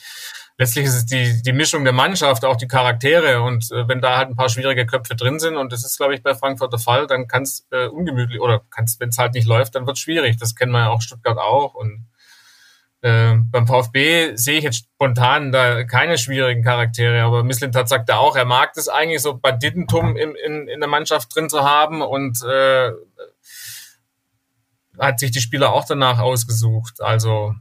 [0.58, 3.42] letztlich ist es die, die Mischung der Mannschaft, auch die Charaktere.
[3.42, 6.14] Und äh, wenn da halt ein paar schwierige Köpfe drin sind, und das ist, glaube
[6.14, 8.62] ich, bei Frankfurt der Fall, dann kann es äh, ungemütlich, oder
[8.98, 10.38] wenn es halt nicht läuft, dann wird es schwierig.
[10.38, 11.74] Das kennen wir ja auch Stuttgart auch.
[11.74, 12.06] Und
[13.02, 18.16] äh, beim VfB sehe ich jetzt spontan da keine schwierigen Charaktere, aber Mislintat sagt ja
[18.16, 22.00] auch, er mag das eigentlich so Banditentum in, in, in der Mannschaft drin zu haben
[22.00, 22.92] und äh,
[24.98, 27.02] hat sich die Spieler auch danach ausgesucht.
[27.02, 27.54] Also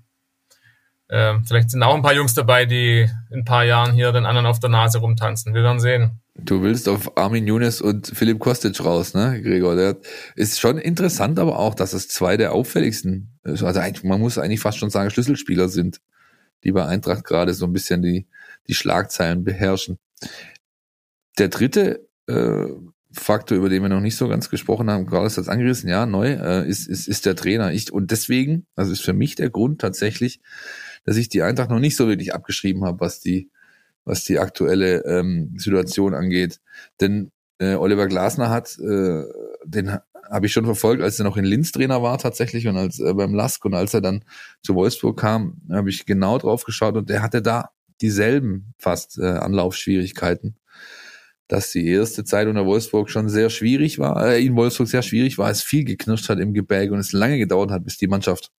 [1.07, 4.25] äh, vielleicht sind auch ein paar Jungs dabei, die in ein paar Jahren hier den
[4.25, 5.53] anderen auf der Nase rumtanzen.
[5.53, 6.19] Wir werden sehen.
[6.37, 9.75] Du willst auf Armin Younes und Philipp Kostic raus, ne, Gregor?
[9.75, 9.97] Der
[10.35, 13.65] ist schon interessant, aber auch, dass es zwei der auffälligsten, also
[14.03, 16.01] man muss eigentlich fast schon sagen, Schlüsselspieler sind,
[16.63, 18.27] die bei Eintracht gerade so ein bisschen die,
[18.67, 19.97] die Schlagzeilen beherrschen.
[21.37, 22.65] Der dritte äh,
[23.13, 26.05] Faktor, über den wir noch nicht so ganz gesprochen haben, gerade ist das angerissen, ja,
[26.05, 27.71] neu, äh, ist, ist, ist der Trainer.
[27.71, 30.41] Ich, und deswegen, also ist für mich der Grund tatsächlich,
[31.05, 33.49] dass ich die Eintracht noch nicht so wirklich abgeschrieben habe, was die,
[34.03, 36.59] was die aktuelle ähm, Situation angeht.
[36.99, 39.23] Denn äh, Oliver Glasner hat, äh,
[39.63, 39.97] den
[40.29, 43.13] habe ich schon verfolgt, als er noch in Linz Trainer war tatsächlich und als äh,
[43.13, 44.25] beim Lask und als er dann
[44.61, 47.69] zu Wolfsburg kam, habe ich genau drauf geschaut und der hatte da
[48.01, 50.57] dieselben fast äh, Anlaufschwierigkeiten
[51.47, 55.37] dass die erste Zeit unter Wolfsburg schon sehr schwierig war, äh, in Wolfsburg sehr schwierig
[55.37, 58.51] war, es viel geknirscht hat im Gebälk und es lange gedauert hat, bis die Mannschaft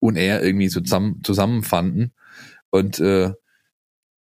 [0.00, 2.12] und er irgendwie so zusammen, zusammenfanden.
[2.70, 3.32] Und äh,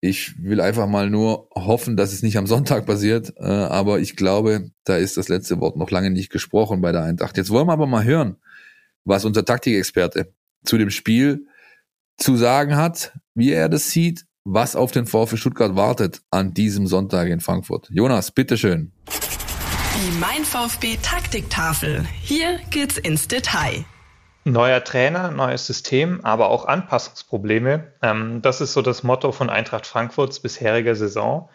[0.01, 4.15] ich will einfach mal nur hoffen, dass es nicht am Sonntag passiert, äh, aber ich
[4.15, 7.37] glaube, da ist das letzte Wort noch lange nicht gesprochen bei der Eintracht.
[7.37, 8.37] Jetzt wollen wir aber mal hören,
[9.03, 11.45] was unser Taktikexperte zu dem Spiel
[12.17, 16.87] zu sagen hat, wie er das sieht, was auf den VfB Stuttgart wartet an diesem
[16.87, 17.89] Sonntag in Frankfurt.
[17.91, 18.91] Jonas, bitteschön.
[19.07, 22.05] Die Mein VfB Taktiktafel.
[22.21, 23.85] Hier geht's ins Detail.
[24.51, 27.93] Neuer Trainer, neues System, aber auch Anpassungsprobleme.
[28.01, 31.49] Ähm, das ist so das Motto von Eintracht Frankfurts bisheriger Saison.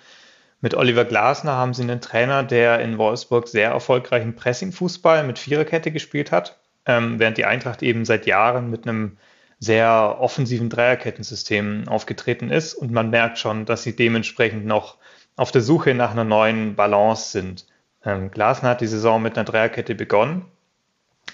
[0.61, 5.91] Mit Oliver Glasner haben sie einen Trainer, der in Wolfsburg sehr erfolgreichen Pressing-Fußball mit Viererkette
[5.91, 9.19] gespielt hat, ähm, während die Eintracht eben seit Jahren mit einem
[9.59, 12.75] sehr offensiven Dreierkettensystem aufgetreten ist.
[12.75, 14.99] Und man merkt schon, dass sie dementsprechend noch
[15.37, 17.67] auf der Suche nach einer neuen Balance sind.
[18.05, 20.45] Ähm, Glasner hat die Saison mit einer Dreierkette begonnen,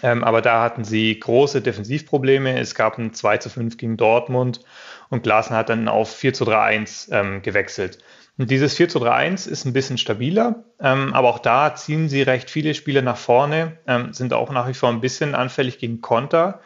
[0.03, 2.59] ähm, aber da hatten sie große Defensivprobleme.
[2.59, 4.61] Es gab ein 2 zu 5 gegen Dortmund
[5.09, 7.99] und Glasner hat dann auf 4 zu 3-1 ähm, gewechselt.
[8.39, 12.23] Und dieses 4 zu 3-1 ist ein bisschen stabiler, ähm, aber auch da ziehen sie
[12.23, 16.01] recht viele Spiele nach vorne, ähm, sind auch nach wie vor ein bisschen anfällig gegen
[16.01, 16.61] Konter.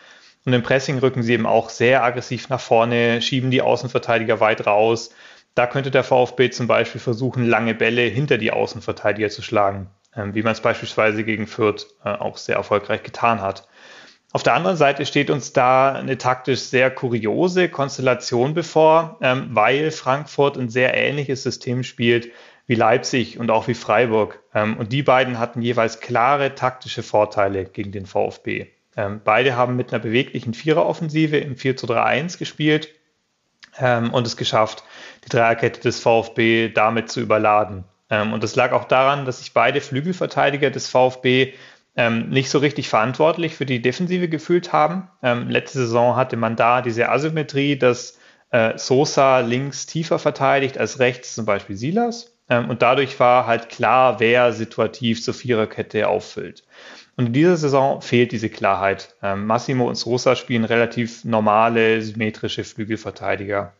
[0.45, 4.67] Und im Pressing rücken sie eben auch sehr aggressiv nach vorne, schieben die Außenverteidiger weit
[4.67, 5.11] raus.
[5.55, 10.43] Da könnte der VfB zum Beispiel versuchen, lange Bälle hinter die Außenverteidiger zu schlagen, wie
[10.43, 13.67] man es beispielsweise gegen Fürth äh, auch sehr erfolgreich getan hat.
[14.33, 19.93] Auf der anderen Seite steht uns da eine taktisch sehr kuriose Konstellation bevor, ähm, weil
[19.93, 22.33] Frankfurt ein sehr ähnliches System spielt
[22.67, 24.41] wie Leipzig und auch wie Freiburg.
[24.53, 28.67] Ähm, und die beiden hatten jeweils klare taktische Vorteile gegen den VfB.
[28.97, 32.89] Ähm, beide haben mit einer beweglichen Viereroffensive im 4 zu 3-1 gespielt
[33.79, 34.85] ähm, und es geschafft,
[35.25, 37.85] die Dreierkette des VfB damit zu überladen.
[38.11, 41.55] Ähm, und das lag auch daran, dass sich beide Flügelverteidiger des VfB
[41.97, 45.09] ähm, nicht so richtig verantwortlich für die Defensive gefühlt haben.
[45.23, 48.19] Ähm, letzte Saison hatte man da diese Asymmetrie, dass
[48.51, 52.31] äh, Sosa links tiefer verteidigt als rechts zum Beispiel Silas.
[52.47, 56.63] Und dadurch war halt klar, wer situativ zur Viererkette auffüllt.
[57.17, 59.15] Und in dieser Saison fehlt diese Klarheit.
[59.23, 63.75] Ähm, Massimo und Sosa spielen relativ normale, symmetrische Flügelverteidiger.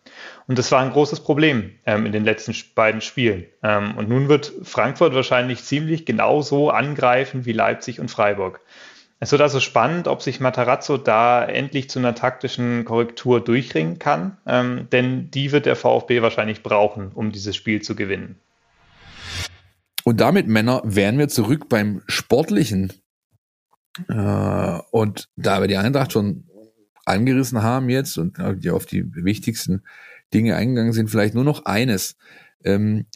[0.47, 3.47] Und das war ein großes Problem ähm, in den letzten beiden Spielen.
[3.63, 8.61] Ähm, und nun wird Frankfurt wahrscheinlich ziemlich genauso angreifen wie Leipzig und Freiburg.
[9.19, 14.37] Es wird also spannend, ob sich Matarazzo da endlich zu einer taktischen Korrektur durchringen kann,
[14.45, 18.37] denn die wird der VfB wahrscheinlich brauchen, um dieses Spiel zu gewinnen.
[20.05, 22.93] Und damit, Männer, wären wir zurück beim Sportlichen.
[24.09, 26.49] Äh, und da wir die Eintracht schon
[27.05, 29.83] angerissen haben jetzt und auf die wichtigsten
[30.33, 32.17] Dinge eingegangen sind, vielleicht nur noch eines.
[32.65, 33.07] Ähm,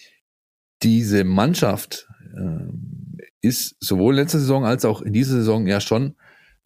[0.83, 6.17] diese Mannschaft ähm, ist sowohl letzte Saison als auch in dieser Saison ja schon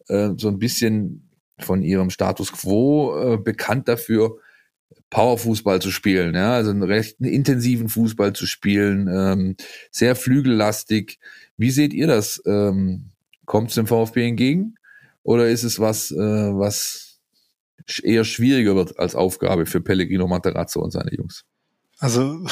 [0.07, 4.37] äh, so ein bisschen von ihrem Status quo äh, bekannt dafür,
[5.09, 9.55] Powerfußball zu spielen, ja, also einen recht intensiven Fußball zu spielen, ähm,
[9.91, 11.19] sehr flügellastig.
[11.55, 12.41] Wie seht ihr das?
[12.45, 13.12] Ähm,
[13.45, 14.75] Kommt es dem VfB entgegen?
[15.23, 17.21] Oder ist es was, äh, was
[18.03, 21.45] eher schwieriger wird als Aufgabe für Pellegrino Materazzo und seine Jungs?
[21.99, 22.45] Also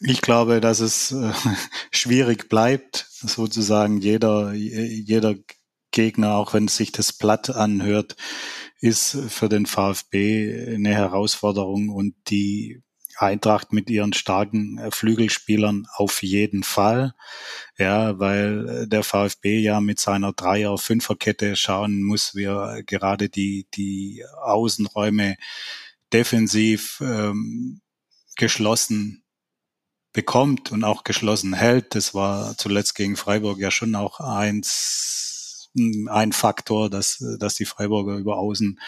[0.00, 1.32] ich glaube, dass es äh,
[1.90, 5.34] schwierig bleibt, sozusagen jeder, jeder
[5.90, 8.16] Gegner, auch wenn sich das platt anhört,
[8.80, 12.82] ist für den VfB eine Herausforderung und die
[13.16, 17.14] Eintracht mit ihren starken äh, Flügelspielern auf jeden Fall.
[17.78, 23.28] Ja, weil äh, der VfB ja mit seiner Dreier-, Fünferkette schauen muss, wie er gerade
[23.28, 25.36] die, die Außenräume
[26.12, 27.80] defensiv ähm,
[28.36, 29.24] geschlossen
[30.12, 31.94] bekommt und auch geschlossen hält.
[31.94, 35.35] Das war zuletzt gegen Freiburg ja schon auch eins
[36.08, 38.80] ein Faktor, dass, dass die Freiburger über Außen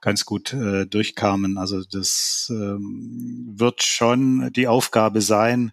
[0.00, 1.58] ganz gut äh, durchkamen.
[1.58, 5.72] Also das ähm, wird schon die Aufgabe sein,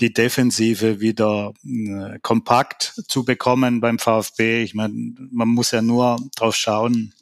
[0.00, 4.62] die Defensive wieder äh, kompakt zu bekommen beim VfB.
[4.62, 4.94] Ich meine,
[5.32, 7.12] man muss ja nur drauf schauen,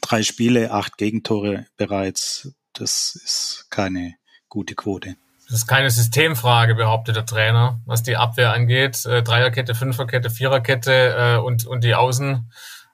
[0.00, 2.52] drei Spiele, acht Gegentore bereits.
[2.72, 4.16] Das ist keine
[4.48, 5.16] gute Quote.
[5.50, 9.04] Das ist keine Systemfrage, behauptet der Trainer, was die Abwehr angeht.
[9.04, 12.48] Äh, Dreierkette, Fünferkette, Viererkette äh, und, und die Außen.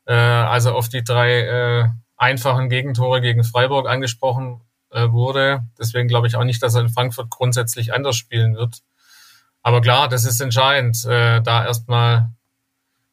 [0.06, 5.64] Äh, also auf die drei äh, einfachen Gegentore gegen Freiburg angesprochen äh, wurde.
[5.78, 8.78] Deswegen glaube ich auch nicht, dass er in Frankfurt grundsätzlich anders spielen wird.
[9.62, 12.30] Aber klar, das ist entscheidend, äh, da erstmal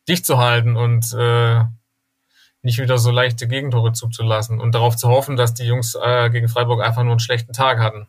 [0.08, 1.66] dicht zu halten und äh,
[2.62, 6.48] nicht wieder so leichte Gegentore zuzulassen und darauf zu hoffen, dass die Jungs äh, gegen
[6.48, 8.08] Freiburg einfach nur einen schlechten Tag hatten.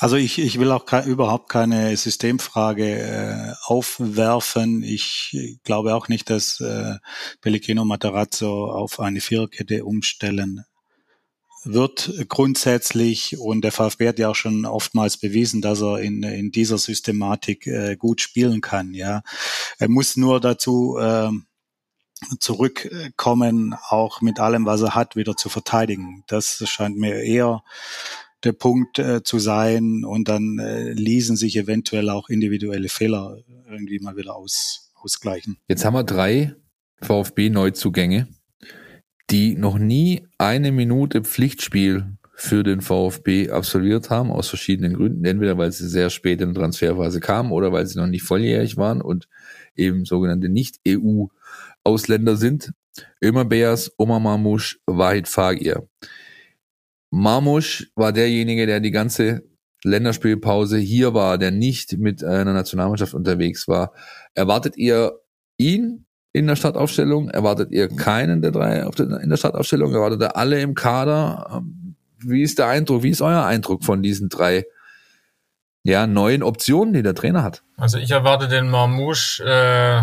[0.00, 4.82] Also ich, ich will auch ke überhaupt keine Systemfrage äh, aufwerfen.
[4.82, 6.94] Ich glaube auch nicht, dass äh,
[7.42, 10.64] Pellegrino Materazzo auf eine Viererkette umstellen
[11.64, 16.50] wird grundsätzlich und der VfB hat ja auch schon oftmals bewiesen, dass er in, in
[16.50, 18.94] dieser Systematik äh, gut spielen kann.
[18.94, 19.20] Ja,
[19.78, 21.28] er muss nur dazu äh,
[22.38, 26.24] zurückkommen, auch mit allem, was er hat, wieder zu verteidigen.
[26.26, 27.62] Das scheint mir eher
[28.44, 33.38] der Punkt äh, zu sein und dann äh, ließen sich eventuell auch individuelle Fehler
[33.68, 35.58] irgendwie mal wieder aus, ausgleichen.
[35.68, 36.54] Jetzt haben wir drei
[37.02, 38.28] VfB-Neuzugänge,
[39.30, 45.24] die noch nie eine Minute Pflichtspiel für den VfB absolviert haben, aus verschiedenen Gründen.
[45.26, 48.78] Entweder weil sie sehr spät in der Transferphase kamen oder weil sie noch nicht volljährig
[48.78, 49.28] waren und
[49.76, 52.72] eben sogenannte Nicht-EU-Ausländer sind.
[53.22, 55.86] Ömer Beas, Omar Marmusch, Wahid Fagir.
[57.10, 59.42] Marmusch war derjenige, der die ganze
[59.84, 63.92] Länderspielpause hier war, der nicht mit einer Nationalmannschaft unterwegs war.
[64.34, 65.18] Erwartet ihr
[65.56, 67.30] ihn in der Startaufstellung?
[67.30, 69.94] Erwartet ihr keinen der drei in der Startaufstellung?
[69.94, 71.62] Erwartet ihr alle im Kader?
[72.18, 73.02] Wie ist der Eindruck?
[73.02, 74.64] Wie ist euer Eindruck von diesen drei
[75.82, 77.62] ja, neuen Optionen, die der Trainer hat?
[77.76, 80.00] Also ich erwarte den Marmouche äh,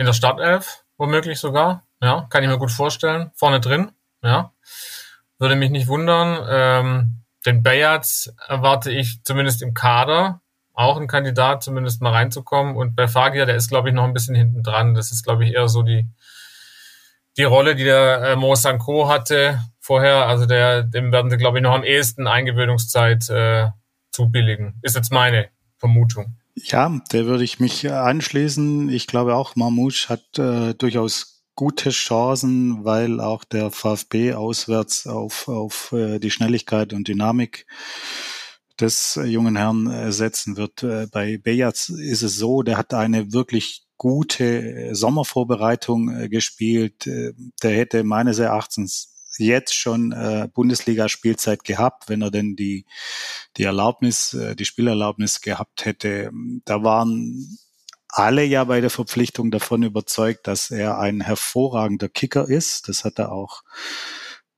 [0.00, 1.86] in der Startelf, womöglich sogar.
[2.02, 3.30] Ja, kann ich mir gut vorstellen.
[3.34, 4.52] Vorne drin, ja.
[5.38, 6.46] Würde mich nicht wundern.
[6.48, 10.40] Ähm, den Bayards erwarte ich zumindest im Kader
[10.76, 12.76] auch ein Kandidat, zumindest mal reinzukommen.
[12.76, 14.94] Und bei Fagia, der ist, glaube ich, noch ein bisschen hinten dran.
[14.94, 16.06] Das ist, glaube ich, eher so die,
[17.38, 20.26] die Rolle, die der äh, Mo Sanko hatte vorher.
[20.26, 23.68] Also der, dem werden sie, glaube ich, noch am ehesten Eingewöhnungszeit äh,
[24.10, 24.78] zubilligen.
[24.82, 26.36] Ist jetzt meine Vermutung.
[26.54, 28.88] Ja, der würde ich mich anschließen.
[28.90, 35.48] Ich glaube auch, Marmouche hat äh, durchaus gute Chancen, weil auch der VfB auswärts auf,
[35.48, 37.66] auf äh, die Schnelligkeit und Dynamik
[38.78, 40.82] des jungen Herrn setzen wird.
[40.82, 47.06] Äh, bei Bejaz ist es so, der hat eine wirklich gute Sommervorbereitung äh, gespielt.
[47.06, 47.32] Äh,
[47.62, 52.86] der hätte meines Erachtens jetzt schon äh, Bundesliga-Spielzeit gehabt, wenn er denn die,
[53.56, 56.30] die Erlaubnis, äh, die Spielerlaubnis gehabt hätte.
[56.64, 57.58] Da waren
[58.16, 62.88] alle ja bei der Verpflichtung davon überzeugt, dass er ein hervorragender Kicker ist.
[62.88, 63.62] Das hat er auch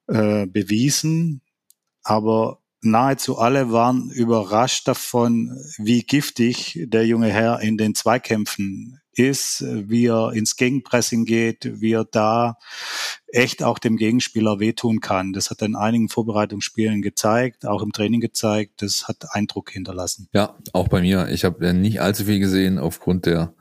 [0.07, 1.43] äh, bewiesen.
[2.05, 9.65] Aber nahezu alle waren überrascht davon, wie giftig der junge Herr in den Zweikämpfen ist,
[9.67, 12.57] wie er ins Gegenpressing geht, wie er da
[13.27, 15.33] echt auch dem Gegenspieler wehtun kann.
[15.33, 18.83] Das hat er in einigen Vorbereitungsspielen gezeigt, auch im Training gezeigt.
[18.83, 20.29] Das hat Eindruck hinterlassen.
[20.33, 21.29] Ja, auch bei mir.
[21.29, 23.55] Ich habe nicht allzu viel gesehen aufgrund der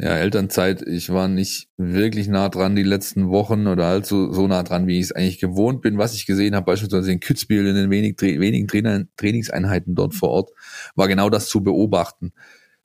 [0.00, 0.82] ja, Elternzeit.
[0.82, 4.98] Ich war nicht wirklich nah dran die letzten Wochen oder also so nah dran, wie
[4.98, 5.98] ich es eigentlich gewohnt bin.
[5.98, 10.30] Was ich gesehen habe, beispielsweise in Kützbiel in den wenig, wenigen Trainer, Trainingseinheiten dort vor
[10.30, 10.50] Ort,
[10.94, 12.32] war genau das zu beobachten.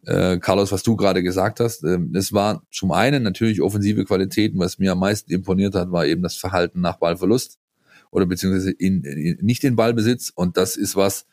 [0.06, 4.60] Äh, Carlos, was du gerade gesagt hast, äh, es war zum einen natürlich offensive Qualitäten,
[4.60, 7.60] was mir am meisten imponiert hat, war eben das Verhalten nach Ballverlust
[8.12, 10.32] oder beziehungsweise in, in, nicht in Ballbesitz.
[10.34, 11.26] Und das ist was,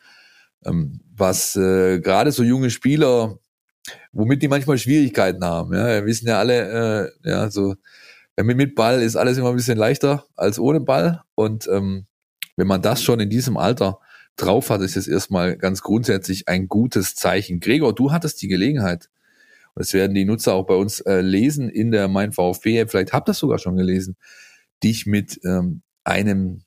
[0.65, 3.37] ähm, was äh, gerade so junge Spieler
[4.11, 5.73] womit die manchmal Schwierigkeiten haben.
[5.73, 7.75] Ja, wir wissen ja alle, äh, ja, so
[8.41, 11.21] mit, mit Ball ist alles immer ein bisschen leichter als ohne Ball.
[11.35, 12.05] Und ähm,
[12.55, 13.99] wenn man das schon in diesem Alter
[14.35, 17.59] drauf hat, ist es erstmal ganz grundsätzlich ein gutes Zeichen.
[17.59, 19.09] Gregor, du hattest die Gelegenheit,
[19.75, 23.13] und das werden die Nutzer auch bei uns äh, lesen in der Mein VfB-App, vielleicht
[23.13, 24.17] habt ihr das sogar schon gelesen,
[24.83, 26.63] dich mit ähm, einem,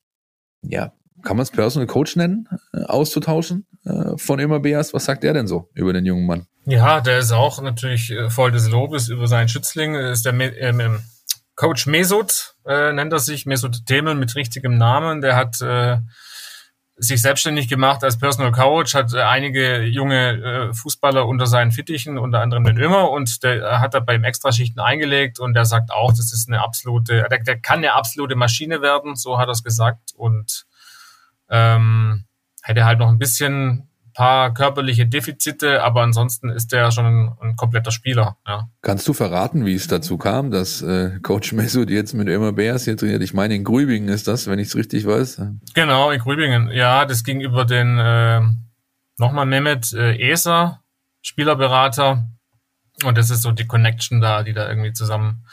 [0.63, 0.93] ja,
[1.23, 4.95] kann man es Personal Coach nennen, äh, auszutauschen äh, von Immer Beas.
[4.95, 6.47] Was sagt der denn so über den jungen Mann?
[6.67, 9.95] Ja, der ist auch natürlich äh, voll des Lobes über seinen Schützling.
[9.95, 11.01] ist der ähm,
[11.55, 15.21] Coach Mesut, äh, nennt er sich, Mesut Themel mit richtigem Namen.
[15.21, 15.99] Der hat äh,
[16.99, 22.19] sich selbstständig gemacht als Personal Coach, hat äh, einige junge äh, Fußballer unter seinen Fittichen,
[22.19, 26.11] unter anderem den Ömer, und der hat er beim Extraschichten eingelegt und der sagt auch,
[26.11, 29.63] das ist eine absolute, der, der kann eine absolute Maschine werden, so hat er es
[29.63, 30.13] gesagt.
[30.17, 30.67] Und
[31.51, 32.25] ähm,
[32.63, 37.57] hätte halt noch ein bisschen paar körperliche Defizite, aber ansonsten ist der schon ein, ein,
[37.57, 38.39] kompletter Spieler.
[38.47, 38.71] Ja.
[38.81, 42.85] Kannst du verraten, wie es dazu kam, dass äh, Coach Mesut jetzt mit Ömer Bears
[42.85, 43.23] hier trainiert?
[43.23, 45.43] Ich meine, in Grübingen ist das, wenn ich es richtig weiß.
[45.75, 46.71] Genau, in Grübingen.
[46.71, 48.41] Ja, das ging über den äh,
[49.19, 50.83] nochmal Mehmet äh, Eser,
[51.21, 52.27] Spielerberater.
[53.05, 55.45] Und das ist so die Connection da, die da irgendwie zusammen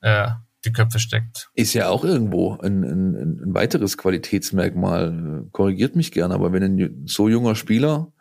[0.00, 0.28] äh,
[0.64, 1.50] die Köpfe steckt.
[1.54, 5.46] Ist ja auch irgendwo ein, ein, ein weiteres Qualitätsmerkmal.
[5.52, 8.12] Korrigiert mich gern, aber wenn ein so junger Spieler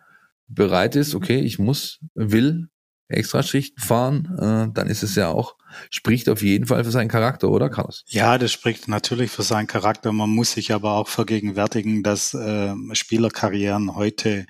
[0.47, 2.69] bereit ist, okay, ich muss, will
[3.09, 5.55] Extraschichten fahren, äh, dann ist es ja auch,
[5.89, 8.03] spricht auf jeden Fall für seinen Charakter, oder Carlos?
[8.07, 10.11] Ja, das spricht natürlich für seinen Charakter.
[10.11, 14.45] Man muss sich aber auch vergegenwärtigen, dass äh, Spielerkarrieren heute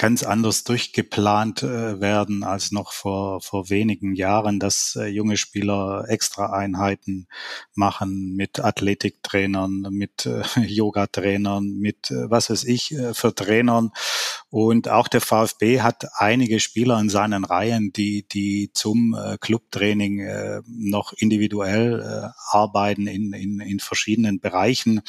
[0.00, 6.06] ganz anders durchgeplant äh, werden als noch vor, vor wenigen Jahren, dass äh, junge Spieler
[6.08, 7.28] extra Einheiten
[7.74, 13.90] machen mit Athletiktrainern, mit äh, Yoga-Trainern, mit was weiß ich für Trainern
[14.50, 20.20] Und auch der VfB hat einige Spieler in seinen Reihen, die, die zum äh, Clubtraining
[20.20, 25.02] äh, noch individuell äh, arbeiten in, in, in verschiedenen Bereichen.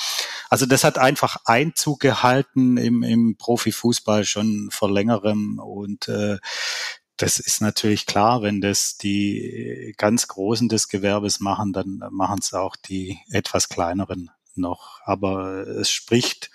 [0.50, 6.38] Also das hat einfach Einzug gehalten im, im Profifußball schon vor längerem und äh,
[7.18, 12.54] das ist natürlich klar, wenn das die ganz Großen des Gewerbes machen, dann machen es
[12.54, 15.02] auch die etwas kleineren noch.
[15.04, 16.50] Aber es spricht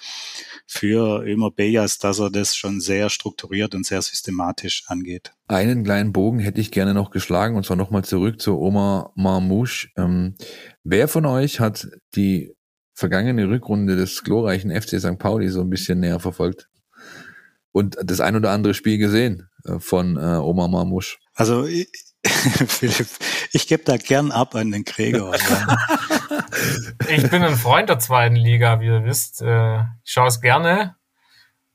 [0.66, 5.32] für Ömer Bejas, dass er das schon sehr strukturiert und sehr systematisch angeht.
[5.46, 9.88] Einen kleinen Bogen hätte ich gerne noch geschlagen, und zwar nochmal zurück zu Omar Marmouche.
[9.96, 10.34] Ähm,
[10.82, 12.54] wer von euch hat die
[12.92, 15.18] vergangene Rückrunde des glorreichen FC St.
[15.18, 16.68] Pauli so ein bisschen näher verfolgt?
[17.70, 19.48] Und das ein oder andere Spiel gesehen?
[19.64, 21.18] Äh, von äh, Oma Marmusch?
[21.34, 21.88] Also ich,
[22.24, 23.08] Philipp,
[23.52, 25.36] ich gebe da gern ab an den Gregor.
[27.08, 29.42] ich bin ein Freund der zweiten Liga, wie ihr wisst.
[29.42, 30.96] Äh, ich schaue es gerne,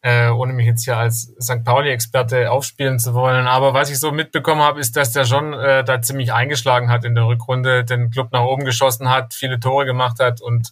[0.01, 1.63] äh, ohne mich jetzt hier als St.
[1.63, 3.47] Pauli-Experte aufspielen zu wollen.
[3.47, 7.05] Aber was ich so mitbekommen habe, ist, dass der schon äh, da ziemlich eingeschlagen hat
[7.05, 10.71] in der Rückrunde, den Club nach oben geschossen hat, viele Tore gemacht hat und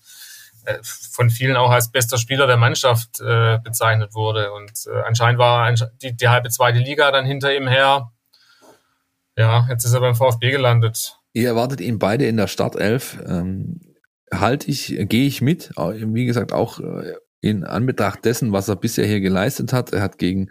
[0.84, 3.18] von vielen auch als bester Spieler der Mannschaft
[3.64, 4.52] bezeichnet wurde.
[4.52, 8.12] Und anscheinend war die, die halbe zweite Liga dann hinter ihm her.
[9.36, 11.18] Ja, jetzt ist er beim VfB gelandet.
[11.34, 13.18] Ihr erwartet ihn beide in der Startelf.
[13.26, 13.80] Ähm,
[14.32, 15.72] halte ich, gehe ich mit.
[15.76, 19.94] Wie gesagt, auch äh, in Anbetracht dessen, was er bisher hier geleistet hat.
[19.94, 20.50] Er hat gegen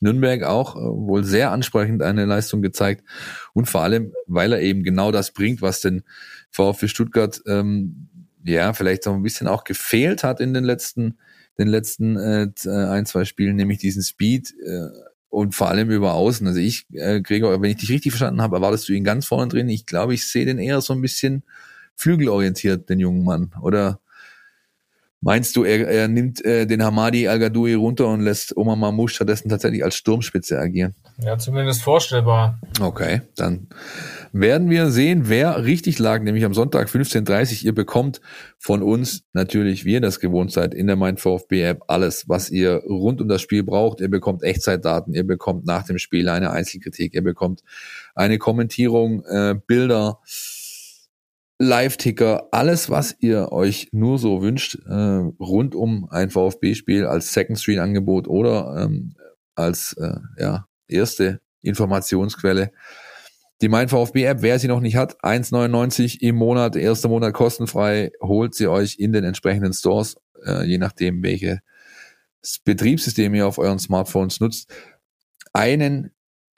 [0.00, 3.04] Nürnberg auch äh, wohl sehr ansprechend eine Leistung gezeigt.
[3.52, 6.02] Und vor allem, weil er eben genau das bringt, was den
[6.50, 8.08] VfB Stuttgart ähm,
[8.44, 11.18] ja, vielleicht so ein bisschen auch gefehlt hat in den letzten,
[11.58, 14.88] den letzten äh, ein, zwei Spielen, nämlich diesen Speed äh,
[15.28, 16.46] und vor allem über Außen.
[16.46, 19.48] Also ich, äh, Gregor, wenn ich dich richtig verstanden habe, erwartest du ihn ganz vorne
[19.48, 19.68] drin.
[19.68, 21.44] Ich glaube, ich sehe den eher so ein bisschen
[22.00, 23.50] flügelorientiert, den jungen Mann.
[23.60, 24.00] Oder
[25.20, 29.50] meinst du, er, er nimmt äh, den Hamadi Al-Gadoui runter und lässt Omar Mamouche stattdessen
[29.50, 30.94] tatsächlich als Sturmspitze agieren?
[31.22, 32.58] Ja, zumindest vorstellbar.
[32.80, 33.68] Okay, dann
[34.32, 38.22] werden wir sehen, wer richtig lag, nämlich am Sonntag 15.30 Ihr bekommt
[38.58, 42.48] von uns natürlich, wie ihr das gewohnt seid, in der Mein VfB App alles, was
[42.48, 44.00] ihr rund um das Spiel braucht.
[44.00, 47.62] Ihr bekommt Echtzeitdaten, ihr bekommt nach dem Spiel eine Einzelkritik, ihr bekommt
[48.14, 50.20] eine Kommentierung, äh, Bilder,
[51.62, 57.58] Live-Ticker, alles, was ihr euch nur so wünscht, äh, rund um ein VfB-Spiel als Second
[57.58, 59.14] Screen-Angebot oder ähm,
[59.54, 62.72] als äh, ja, erste Informationsquelle.
[63.60, 68.10] Die Mein VfB App, wer sie noch nicht hat, 1,99 im Monat, erster Monat kostenfrei,
[68.22, 71.58] holt sie euch in den entsprechenden Stores, äh, je nachdem, welches
[72.64, 74.72] Betriebssystem ihr auf euren Smartphones nutzt.
[75.52, 76.12] Einen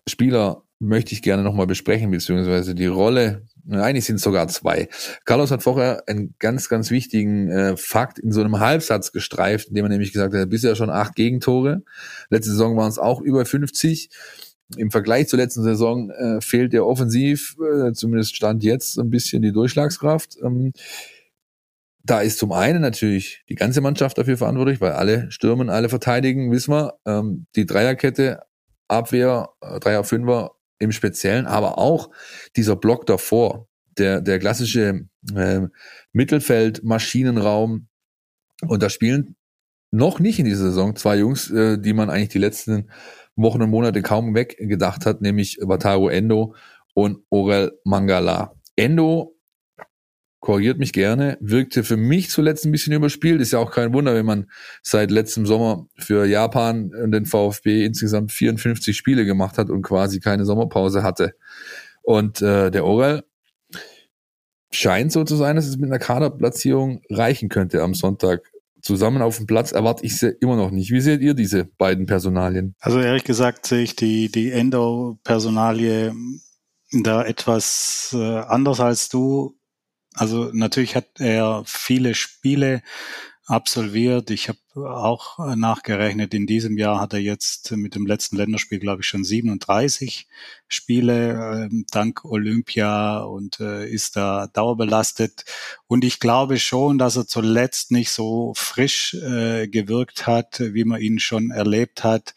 [0.09, 4.89] Spieler möchte ich gerne nochmal besprechen, beziehungsweise die Rolle, eigentlich sind es sogar zwei.
[5.25, 9.85] Carlos hat vorher einen ganz, ganz wichtigen äh, Fakt in so einem Halbsatz gestreift, indem
[9.85, 11.83] er nämlich gesagt hat, bisher schon acht Gegentore.
[12.31, 14.11] Letzte Saison waren es auch über 50
[14.77, 19.43] im Vergleich zur letzten Saison äh, fehlt der offensiv, äh, zumindest stand jetzt, ein bisschen
[19.43, 20.37] die Durchschlagskraft.
[20.43, 20.73] Ähm,
[22.05, 26.51] da ist zum einen natürlich die ganze Mannschaft dafür verantwortlich, weil alle stürmen, alle verteidigen,
[26.51, 26.95] wissen wir.
[27.07, 28.43] Ähm, die Dreierkette,
[28.89, 30.53] Abwehr, äh, Dreier, Fünfer
[30.83, 32.11] im Speziellen, aber auch
[32.57, 33.69] dieser Block davor,
[33.99, 35.61] der, der klassische äh,
[36.13, 37.89] Mittelfeld-Maschinenraum.
[38.67, 39.37] Und da spielen
[39.91, 42.91] noch nicht in dieser Saison zwei Jungs, äh, die man eigentlich die letzten
[43.37, 46.55] Wochen und Monate kaum weggedacht hat, nämlich Wataru Endo
[46.95, 48.55] und Orel Mangala.
[48.77, 49.37] Endo
[50.43, 53.41] korrigiert mich gerne, wirkte für mich zuletzt ein bisschen überspielt.
[53.41, 54.51] Ist ja auch kein Wunder, wenn man
[54.83, 60.19] seit letztem Sommer für Japan und den VfB insgesamt 54 Spiele gemacht hat und quasi
[60.19, 61.35] keine Sommerpause hatte.
[62.03, 63.23] Und äh, der Orel
[64.73, 68.43] scheint so zu sein, dass es mit einer Kaderplatzierung reichen könnte am Sonntag
[68.81, 70.91] zusammen auf dem Platz erwarte ich sie immer noch nicht.
[70.91, 72.75] Wie seht ihr diese beiden Personalien?
[72.81, 76.13] Also ehrlich gesagt sehe ich die, die Endo-Personalie
[76.91, 79.57] da etwas äh, anders als du.
[80.15, 82.83] Also natürlich hat er viele Spiele
[83.47, 84.31] absolviert.
[84.31, 89.03] Ich habe auch nachgerechnet, in diesem Jahr hat er jetzt mit dem letzten Länderspiel, glaube
[89.03, 90.29] ich, schon 37
[90.69, 95.45] Spiele äh, dank Olympia und äh, ist da dauerbelastet.
[95.87, 101.01] Und ich glaube schon, dass er zuletzt nicht so frisch äh, gewirkt hat, wie man
[101.01, 102.35] ihn schon erlebt hat.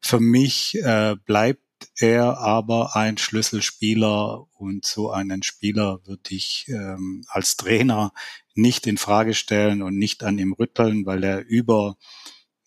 [0.00, 1.65] Für mich äh, bleibt
[1.98, 8.12] er aber ein Schlüsselspieler und so einen Spieler würde ich ähm, als Trainer
[8.54, 11.96] nicht in Frage stellen und nicht an ihm rütteln, weil er über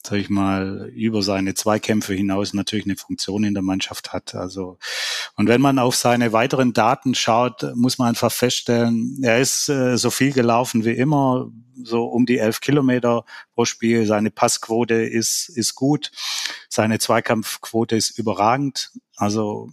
[0.06, 4.34] sag ich mal, über seine Zweikämpfe hinaus natürlich eine Funktion in der Mannschaft hat.
[4.34, 4.78] Also,
[5.40, 9.98] und wenn man auf seine weiteren Daten schaut, muss man einfach feststellen, er ist äh,
[9.98, 11.50] so viel gelaufen wie immer,
[11.82, 13.24] so um die elf Kilometer
[13.56, 14.06] pro Spiel.
[14.06, 16.12] Seine Passquote ist, ist gut.
[16.68, 18.92] Seine Zweikampfquote ist überragend.
[19.16, 19.72] Also,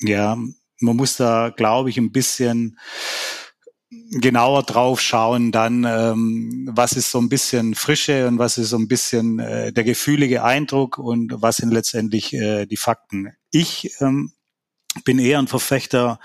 [0.00, 0.36] ja,
[0.80, 2.78] man muss da, glaube ich, ein bisschen
[4.10, 8.76] genauer drauf schauen, dann ähm, was ist so ein bisschen Frische und was ist so
[8.76, 13.32] ein bisschen äh, der gefühlige Eindruck und was sind letztendlich äh, die Fakten.
[13.50, 14.32] Ich ähm,
[15.04, 16.18] bin eher ein Verfechter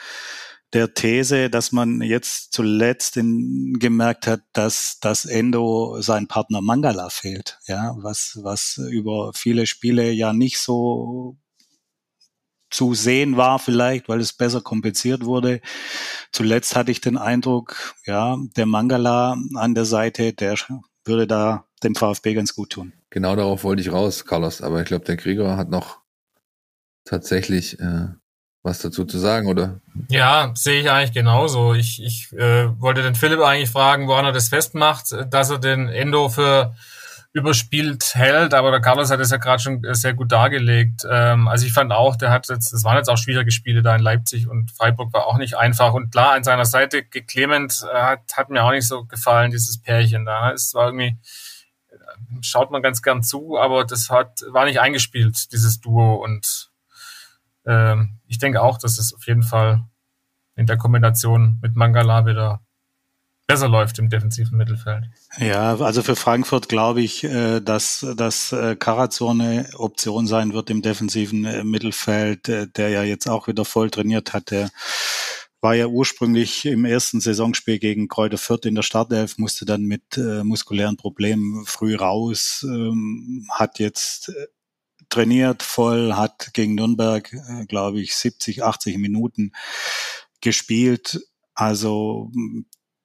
[0.73, 7.09] der These, dass man jetzt zuletzt in, gemerkt hat, dass das Endo sein Partner Mangala
[7.09, 11.37] fehlt, ja, was was über viele Spiele ja nicht so
[12.69, 15.61] zu sehen war vielleicht, weil es besser kompensiert wurde.
[16.31, 20.55] Zuletzt hatte ich den Eindruck, ja, der Mangala an der Seite, der
[21.05, 22.93] würde da dem VfB ganz gut tun.
[23.09, 24.61] Genau darauf wollte ich raus, Carlos.
[24.61, 25.99] Aber ich glaube, der Krieger hat noch
[27.05, 28.07] tatsächlich äh,
[28.61, 29.79] was dazu zu sagen, oder?
[30.09, 31.73] Ja, sehe ich eigentlich genauso.
[31.73, 35.87] Ich, ich äh, wollte den Philipp eigentlich fragen, woran er das festmacht, dass er den
[35.87, 36.75] Endo für
[37.39, 41.05] überspielt hält, aber der Carlos hat es ja gerade schon sehr gut dargelegt.
[41.09, 43.95] Ähm, also ich fand auch, der hat jetzt, es waren jetzt auch schwierige Spiele da
[43.95, 45.93] in Leipzig und Freiburg war auch nicht einfach.
[45.93, 49.81] Und klar, an seiner Seite, Clement äh, hat, hat mir auch nicht so gefallen, dieses
[49.81, 50.51] Pärchen da.
[50.51, 51.17] Es war irgendwie,
[51.89, 51.95] äh,
[52.41, 56.15] schaut man ganz gern zu, aber das hat, war nicht eingespielt, dieses Duo.
[56.23, 56.69] Und
[57.65, 59.83] ähm, ich denke auch, dass es auf jeden Fall
[60.55, 62.61] in der Kombination mit Mangala wieder
[63.49, 65.05] besser läuft im defensiven Mittelfeld.
[65.39, 70.69] Ja, also für Frankfurt glaube ich, äh, dass, dass äh, Karazor eine Option sein wird
[70.69, 74.51] im defensiven äh, Mittelfeld, der ja jetzt auch wieder voll trainiert hat.
[74.51, 74.69] Der
[75.61, 80.15] war ja ursprünglich im ersten Saisonspiel gegen Kräuter Fürth in der Startelf, musste dann mit
[80.43, 84.31] muskulären Problemen früh raus, ähm, hat jetzt
[85.09, 87.35] trainiert voll, hat gegen Nürnberg,
[87.67, 89.51] glaube ich, 70, 80 Minuten
[90.39, 91.19] gespielt.
[91.55, 92.31] Also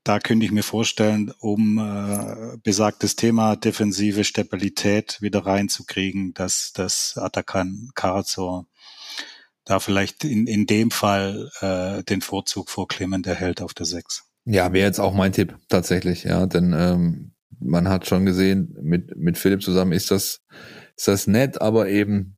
[0.05, 7.17] da könnte ich mir vorstellen, um äh, besagtes Thema defensive Stabilität wieder reinzukriegen, dass das
[7.17, 8.67] Atakan Karazor
[9.65, 14.25] da vielleicht in, in dem Fall äh, den Vorzug vor Clement erhält auf der 6.
[14.45, 19.17] Ja, wäre jetzt auch mein Tipp tatsächlich, ja, denn ähm, man hat schon gesehen, mit,
[19.17, 20.43] mit Philipp zusammen ist das,
[20.97, 22.37] ist das nett, aber eben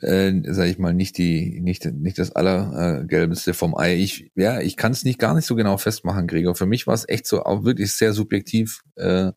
[0.00, 3.96] äh, sag ich mal, nicht die, nicht, nicht das allergelbeste vom Ei.
[3.96, 6.54] Ich, ja, ich kann es nicht gar nicht so genau festmachen, Gregor.
[6.54, 9.32] Für mich war es echt so auch wirklich sehr subjektiv äh,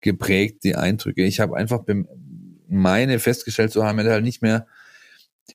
[0.00, 1.24] geprägt, die Eindrücke.
[1.24, 1.84] Ich habe einfach
[2.68, 4.66] meine festgestellt zu haben, er halt nicht mehr,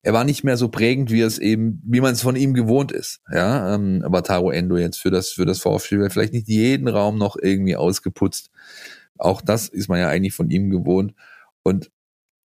[0.01, 2.91] er war nicht mehr so prägend, wie es eben, wie man es von ihm gewohnt
[2.91, 3.21] ist.
[3.31, 7.35] Ja, ähm, Taro Endo jetzt für das, für das VfB, vielleicht nicht jeden Raum noch
[7.39, 8.49] irgendwie ausgeputzt.
[9.17, 11.13] Auch das ist man ja eigentlich von ihm gewohnt.
[11.63, 11.91] Und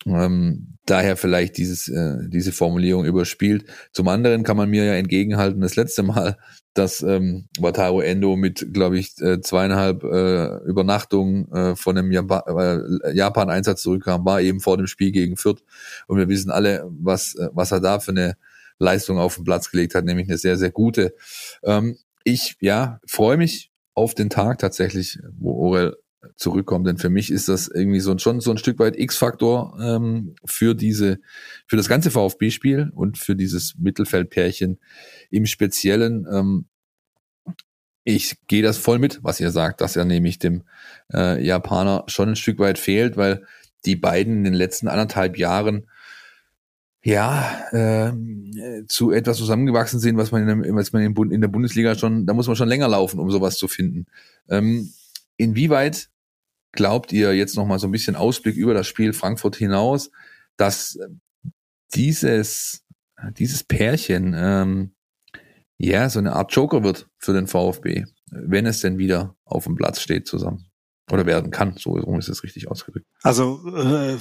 [0.06, 3.66] ähm, daher vielleicht dieses, äh, diese Formulierung überspielt.
[3.92, 6.38] Zum anderen kann man mir ja entgegenhalten, das letzte Mal,
[6.74, 13.14] dass ähm, Wataru Endo mit, glaube ich, äh, zweieinhalb äh, Übernachtungen äh, von einem äh,
[13.14, 15.64] Japan-Einsatz zurückkam, war eben vor dem Spiel gegen Fürth.
[16.08, 18.38] Und wir wissen alle, was, äh, was er da für eine
[18.80, 21.14] Leistung auf den Platz gelegt hat, nämlich eine sehr, sehr gute.
[21.64, 25.98] Ähm, ich, ja, freue mich auf den Tag tatsächlich, wo Orel
[26.36, 26.88] zurückkommt.
[26.88, 30.76] Denn für mich ist das irgendwie so schon so ein Stück weit X-Faktor ähm, für
[30.76, 31.20] diese,
[31.68, 34.80] für das ganze VfB-Spiel und für dieses Mittelfeldpärchen
[35.30, 36.28] im Speziellen.
[36.32, 36.66] Ähm,
[38.04, 40.64] ich gehe das voll mit, was ihr sagt, dass er nämlich dem
[41.14, 43.46] äh, Japaner schon ein Stück weit fehlt, weil
[43.86, 45.88] die beiden in den letzten anderthalb Jahren
[47.02, 48.12] ja, äh,
[48.88, 52.34] zu etwas zusammengewachsen sind, was man, in der, was man in der Bundesliga schon, da
[52.34, 54.06] muss man schon länger laufen, um sowas zu finden.
[54.50, 54.92] Ähm,
[55.40, 56.10] Inwieweit
[56.74, 60.12] glaubt ihr jetzt nochmal so ein bisschen Ausblick über das Spiel Frankfurt hinaus,
[60.58, 61.00] dass
[61.96, 62.86] dieses,
[63.38, 64.96] dieses Pärchen ähm,
[65.78, 69.76] ja so eine Art Joker wird für den VfB, wenn es denn wieder auf dem
[69.76, 70.66] Platz steht zusammen?
[71.10, 73.08] Oder werden kann, so ist es richtig ausgedrückt.
[73.24, 74.18] Also äh,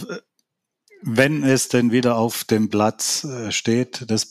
[1.03, 4.31] wenn es denn wieder auf dem Platz äh, steht, das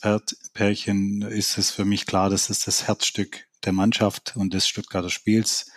[0.53, 5.09] Pärchen, ist es für mich klar, dass es das Herzstück der Mannschaft und des Stuttgarter
[5.09, 5.69] Spiels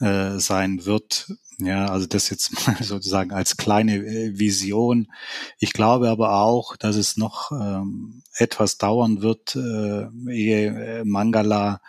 [0.00, 1.32] äh, sein wird.
[1.58, 5.12] Ja, also das jetzt mal sozusagen als kleine äh, Vision.
[5.58, 11.80] Ich glaube aber auch, dass es noch ähm, etwas dauern wird, äh, ehe äh, Mangala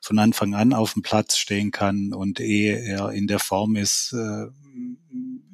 [0.00, 4.14] von Anfang an auf dem Platz stehen kann und ehe er in der Form ist,
[4.14, 4.46] äh,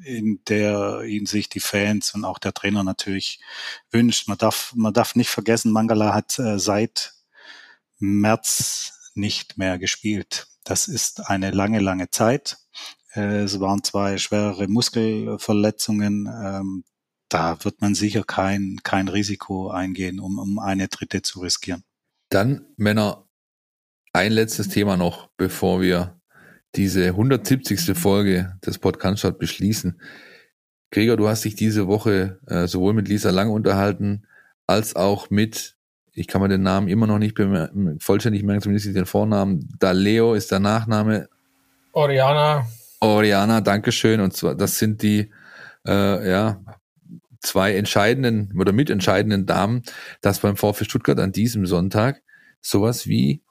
[0.05, 3.41] in der ihn sich die Fans und auch der Trainer natürlich
[3.91, 4.29] wünscht.
[4.29, 7.15] Man darf, man darf nicht vergessen, Mangala hat äh, seit
[7.99, 10.47] März nicht mehr gespielt.
[10.67, 12.59] Das ist eine lange, lange Zeit.
[13.15, 16.27] Äh, es waren zwei schwerere Muskelverletzungen.
[16.27, 16.85] Ähm,
[17.29, 21.85] da wird man sicher kein, kein Risiko eingehen, um, um eine dritte zu riskieren.
[22.31, 23.29] Dann, Männer,
[24.13, 26.21] ein letztes Thema noch, bevor wir
[26.75, 27.97] diese 170.
[27.97, 30.01] Folge des Podcasts beschließen.
[30.91, 34.27] Gregor, du hast dich diese Woche äh, sowohl mit Lisa Lang unterhalten,
[34.67, 35.76] als auch mit,
[36.17, 37.39] ich kann mir den Namen immer noch nicht
[38.01, 39.69] vollständig merken, zumindest den Vornamen.
[39.79, 41.29] Daleo ist der Nachname.
[41.93, 42.67] Oriana.
[43.01, 44.21] Oriana, Dankeschön.
[44.21, 45.31] Und zwar, das sind die,
[45.87, 46.61] äh, ja,
[47.41, 49.83] zwei entscheidenden oder mitentscheidenden Damen,
[50.23, 52.23] dass beim VfB Stuttgart an diesem Sonntag
[52.63, 53.43] sowas wie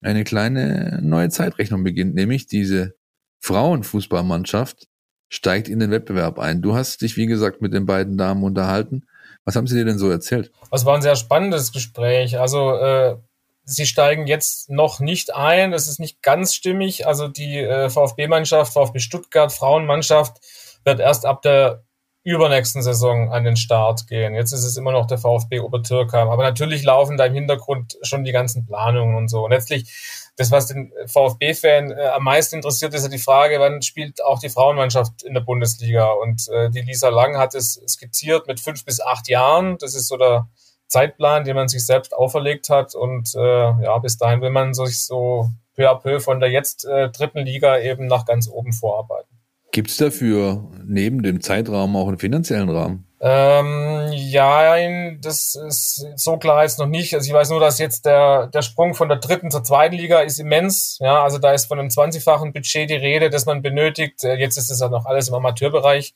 [0.00, 2.94] eine kleine neue Zeitrechnung beginnt, nämlich diese
[3.40, 4.88] Frauenfußballmannschaft
[5.28, 6.62] steigt in den Wettbewerb ein.
[6.62, 9.06] Du hast dich, wie gesagt, mit den beiden Damen unterhalten.
[9.46, 10.50] Was haben sie dir denn so erzählt?
[10.70, 12.38] Das war ein sehr spannendes Gespräch.
[12.38, 13.16] Also äh,
[13.64, 15.70] sie steigen jetzt noch nicht ein.
[15.70, 17.06] Das ist nicht ganz stimmig.
[17.06, 20.38] Also die äh, VfB-Mannschaft, VfB Stuttgart, Frauenmannschaft
[20.84, 21.84] wird erst ab der
[22.24, 24.34] übernächsten Saison an den Start gehen.
[24.34, 26.28] Jetzt ist es immer noch der VfB Obertürkheim.
[26.28, 29.44] Aber natürlich laufen da im Hintergrund schon die ganzen Planungen und so.
[29.44, 29.94] Und letztlich,
[30.36, 34.38] das, was den VfB-Fan äh, am meisten interessiert, ist ja die Frage, wann spielt auch
[34.38, 36.10] die Frauenmannschaft in der Bundesliga?
[36.10, 39.78] Und äh, die Lisa Lang hat es skizziert mit fünf bis acht Jahren.
[39.78, 40.48] Das ist so der
[40.88, 42.94] Zeitplan, den man sich selbst auferlegt hat.
[42.94, 46.84] Und äh, ja, bis dahin will man sich so peu à peu von der jetzt
[46.84, 49.36] äh, dritten Liga eben nach ganz oben vorarbeiten.
[49.72, 53.05] Gibt es dafür neben dem Zeitraum auch einen finanziellen Rahmen?
[53.18, 54.76] Ähm, ja,
[55.20, 57.14] das ist so klar jetzt noch nicht.
[57.14, 60.20] Also ich weiß nur, dass jetzt der, der Sprung von der dritten zur zweiten Liga
[60.20, 60.98] ist immens.
[61.00, 64.22] Ja, also da ist von einem 20-fachen Budget die Rede, das man benötigt.
[64.22, 66.14] Äh, jetzt ist es ja noch alles im Amateurbereich.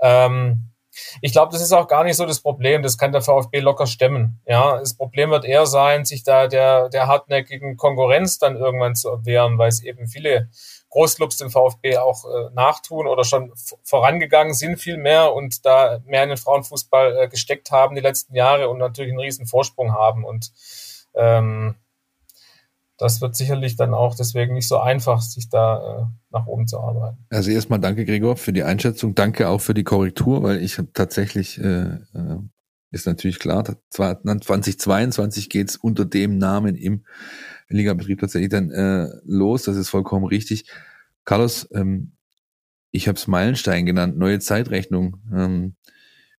[0.00, 0.70] Ähm,
[1.20, 2.82] ich glaube, das ist auch gar nicht so das Problem.
[2.82, 4.40] Das kann der VfB locker stemmen.
[4.46, 9.10] Ja, das Problem wird eher sein, sich da der, der hartnäckigen Konkurrenz dann irgendwann zu
[9.10, 10.48] erwehren, weil es eben viele
[10.90, 16.22] Großclubs dem VfB auch äh, nachtun oder schon vorangegangen sind viel mehr und da mehr
[16.22, 20.24] in den Frauenfußball äh, gesteckt haben die letzten Jahre und natürlich einen riesen Vorsprung haben
[20.24, 20.52] und
[21.14, 21.76] ähm,
[22.98, 26.80] das wird sicherlich dann auch deswegen nicht so einfach, sich da äh, nach oben zu
[26.80, 27.18] arbeiten.
[27.30, 29.14] Also erstmal danke, Gregor, für die Einschätzung.
[29.14, 32.38] Danke auch für die Korrektur, weil ich tatsächlich, äh, äh,
[32.90, 37.04] ist natürlich klar, 2022 geht's unter dem Namen im
[37.68, 39.64] Ligabetrieb tatsächlich dann äh, los.
[39.64, 40.70] Das ist vollkommen richtig.
[41.24, 42.12] Carlos, ähm,
[42.90, 45.18] ich habe es Meilenstein genannt, neue Zeitrechnung.
[45.32, 45.76] Ähm,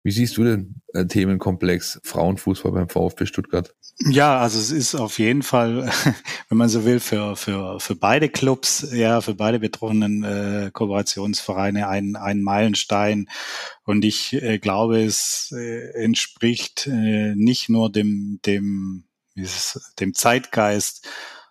[0.04, 3.76] wie siehst du den äh, Themenkomplex Frauenfußball beim VfB Stuttgart?
[4.00, 5.92] Ja, also es ist auf jeden Fall,
[6.50, 11.90] wenn man so will, für, für, für beide Clubs, ja, für beide betroffenen äh, Kooperationsvereine
[11.90, 13.28] ein, ein Meilenstein.
[13.84, 19.07] Und ich äh, glaube, es äh, entspricht äh, nicht nur dem, dem
[19.38, 21.08] dieses, dem Zeitgeist,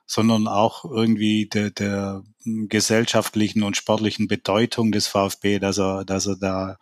[0.07, 6.37] sondern auch irgendwie der, der gesellschaftlichen und sportlichen Bedeutung des VfB, dass er, dass er
[6.37, 6.79] da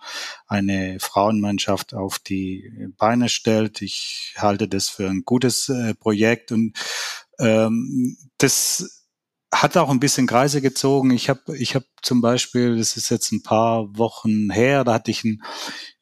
[0.46, 3.80] eine Frauenmannschaft auf die Beine stellt.
[3.80, 6.76] Ich halte das für ein gutes äh, Projekt und
[7.38, 9.04] ähm, das
[9.54, 11.10] hat auch ein bisschen Kreise gezogen.
[11.12, 15.10] Ich habe ich hab zum Beispiel, das ist jetzt ein paar Wochen her, da hatte
[15.10, 15.42] ich ein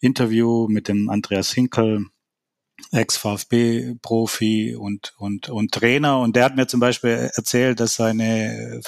[0.00, 2.06] Interview mit dem Andreas Hinkel,
[2.90, 6.20] Ex-VfB-Profi und, und, und Trainer.
[6.20, 8.80] Und der hat mir zum Beispiel erzählt, dass seine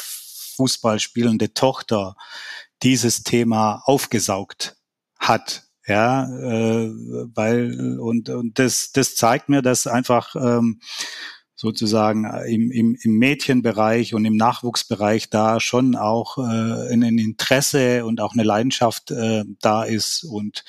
[0.57, 2.17] Fußball spielende Tochter
[2.83, 4.77] dieses Thema aufgesaugt
[5.19, 5.63] hat.
[5.87, 6.91] Ja, äh,
[7.35, 10.81] weil und, und das, das zeigt mir, dass einfach ähm,
[11.55, 18.21] sozusagen im, im, im Mädchenbereich und im Nachwuchsbereich da schon auch äh, ein Interesse und
[18.21, 20.65] auch eine Leidenschaft äh, da ist und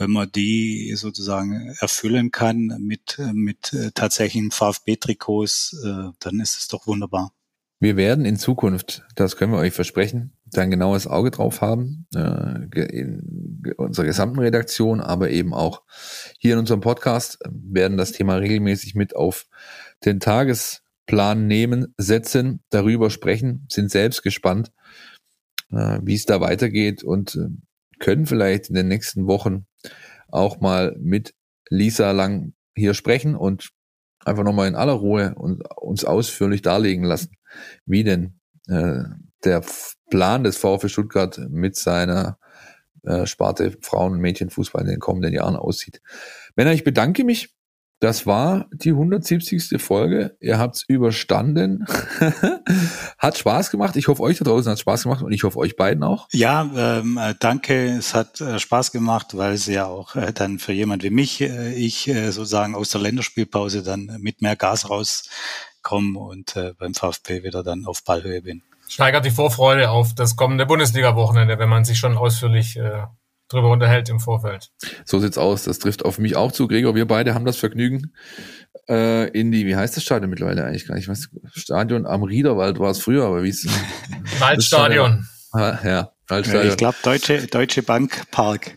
[0.00, 6.68] wenn man die sozusagen erfüllen kann mit, mit äh, tatsächlichen VfB-Trikots, äh, dann ist es
[6.68, 7.32] doch wunderbar.
[7.80, 12.06] Wir werden in Zukunft, das können wir euch versprechen, da ein genaues Auge drauf haben,
[12.14, 15.82] äh, in unserer gesamten Redaktion, aber eben auch
[16.38, 19.48] hier in unserem Podcast werden das Thema regelmäßig mit auf
[20.06, 24.72] den Tagesplan nehmen, setzen, darüber sprechen, sind selbst gespannt,
[25.68, 27.38] wie es da weitergeht und
[28.00, 29.66] können vielleicht in den nächsten Wochen
[30.28, 31.34] auch mal mit
[31.68, 33.70] Lisa Lang hier sprechen und
[34.24, 37.36] einfach nochmal in aller Ruhe und uns ausführlich darlegen lassen,
[37.86, 39.02] wie denn äh,
[39.44, 39.64] der
[40.10, 42.38] Plan des VfB Stuttgart mit seiner
[43.04, 46.02] äh, Sparte Frauen- und Mädchenfußball in den kommenden Jahren aussieht.
[46.56, 47.54] Männer, ich bedanke mich
[48.00, 49.80] das war die 170.
[49.80, 50.34] Folge.
[50.40, 51.86] Ihr habt's überstanden.
[53.18, 53.94] hat Spaß gemacht.
[53.96, 56.26] Ich hoffe, euch da draußen hat Spaß gemacht und ich hoffe, euch beiden auch.
[56.32, 57.88] Ja, ähm, äh, danke.
[57.98, 61.42] Es hat äh, Spaß gemacht, weil es ja auch äh, dann für jemand wie mich,
[61.42, 66.94] äh, ich äh, sozusagen aus der Länderspielpause dann mit mehr Gas rauskomme und äh, beim
[66.94, 68.62] VfB wieder dann auf Ballhöhe bin.
[68.88, 73.02] Steigert die Vorfreude auf das kommende Bundesliga-Wochenende, wenn man sich schon ausführlich äh,
[73.50, 74.70] drüber unterhält im Vorfeld.
[75.04, 75.64] So sieht's aus.
[75.64, 76.68] Das trifft auf mich auch zu.
[76.68, 78.12] Gregor, wir beide haben das Vergnügen,
[78.88, 81.08] äh, in die, wie heißt das Stadion mittlerweile eigentlich gar nicht?
[81.08, 83.66] Was, Stadion am Riederwald war es früher, aber wie ist
[84.38, 85.26] Waldstadion.
[85.52, 86.64] Ja, Waldstadion.
[86.64, 88.76] Ja, ich glaube Deutsche, Deutsche Bank Park.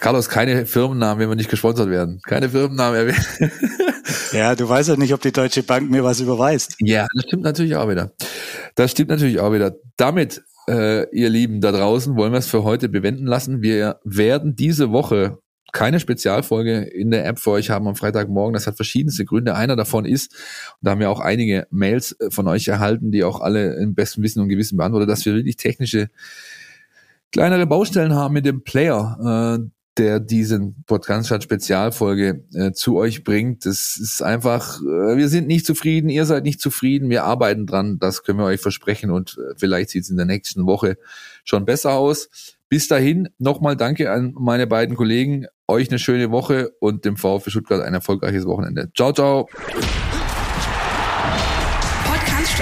[0.00, 2.20] Carlos, keine Firmennamen, wenn wir nicht gesponsert werden.
[2.26, 3.52] Keine Firmennamen erwähnen.
[4.32, 6.76] ja, du weißt ja nicht, ob die Deutsche Bank mir was überweist.
[6.80, 8.12] Ja, das stimmt natürlich auch wieder.
[8.74, 9.74] Das stimmt natürlich auch wieder.
[9.96, 13.62] Damit äh, ihr Lieben da draußen, wollen wir es für heute bewenden lassen.
[13.62, 15.38] Wir werden diese Woche
[15.72, 18.54] keine Spezialfolge in der App für euch haben am Freitagmorgen.
[18.54, 19.56] Das hat verschiedenste Gründe.
[19.56, 20.34] Einer davon ist,
[20.80, 24.22] da haben wir auch einige Mails äh, von euch erhalten, die auch alle im besten
[24.22, 26.08] Wissen und Gewissen beantwortet, dass wir wirklich technische
[27.32, 29.58] kleinere Baustellen haben mit dem Player.
[29.60, 33.64] Äh, der diesen Podcast Spezialfolge äh, zu euch bringt.
[33.64, 37.98] Das ist einfach, äh, wir sind nicht zufrieden, ihr seid nicht zufrieden, wir arbeiten dran,
[37.98, 40.96] das können wir euch versprechen und äh, vielleicht sieht es in der nächsten Woche
[41.44, 42.28] schon besser aus.
[42.68, 47.50] Bis dahin nochmal danke an meine beiden Kollegen, euch eine schöne Woche und dem VfB
[47.50, 48.90] Stuttgart ein erfolgreiches Wochenende.
[48.96, 49.48] Ciao, ciao.
[52.04, 52.58] Podcast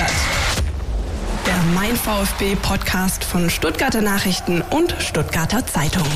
[1.47, 6.07] Der Mein VfB Podcast von Stuttgarter Nachrichten und Stuttgarter Zeitung.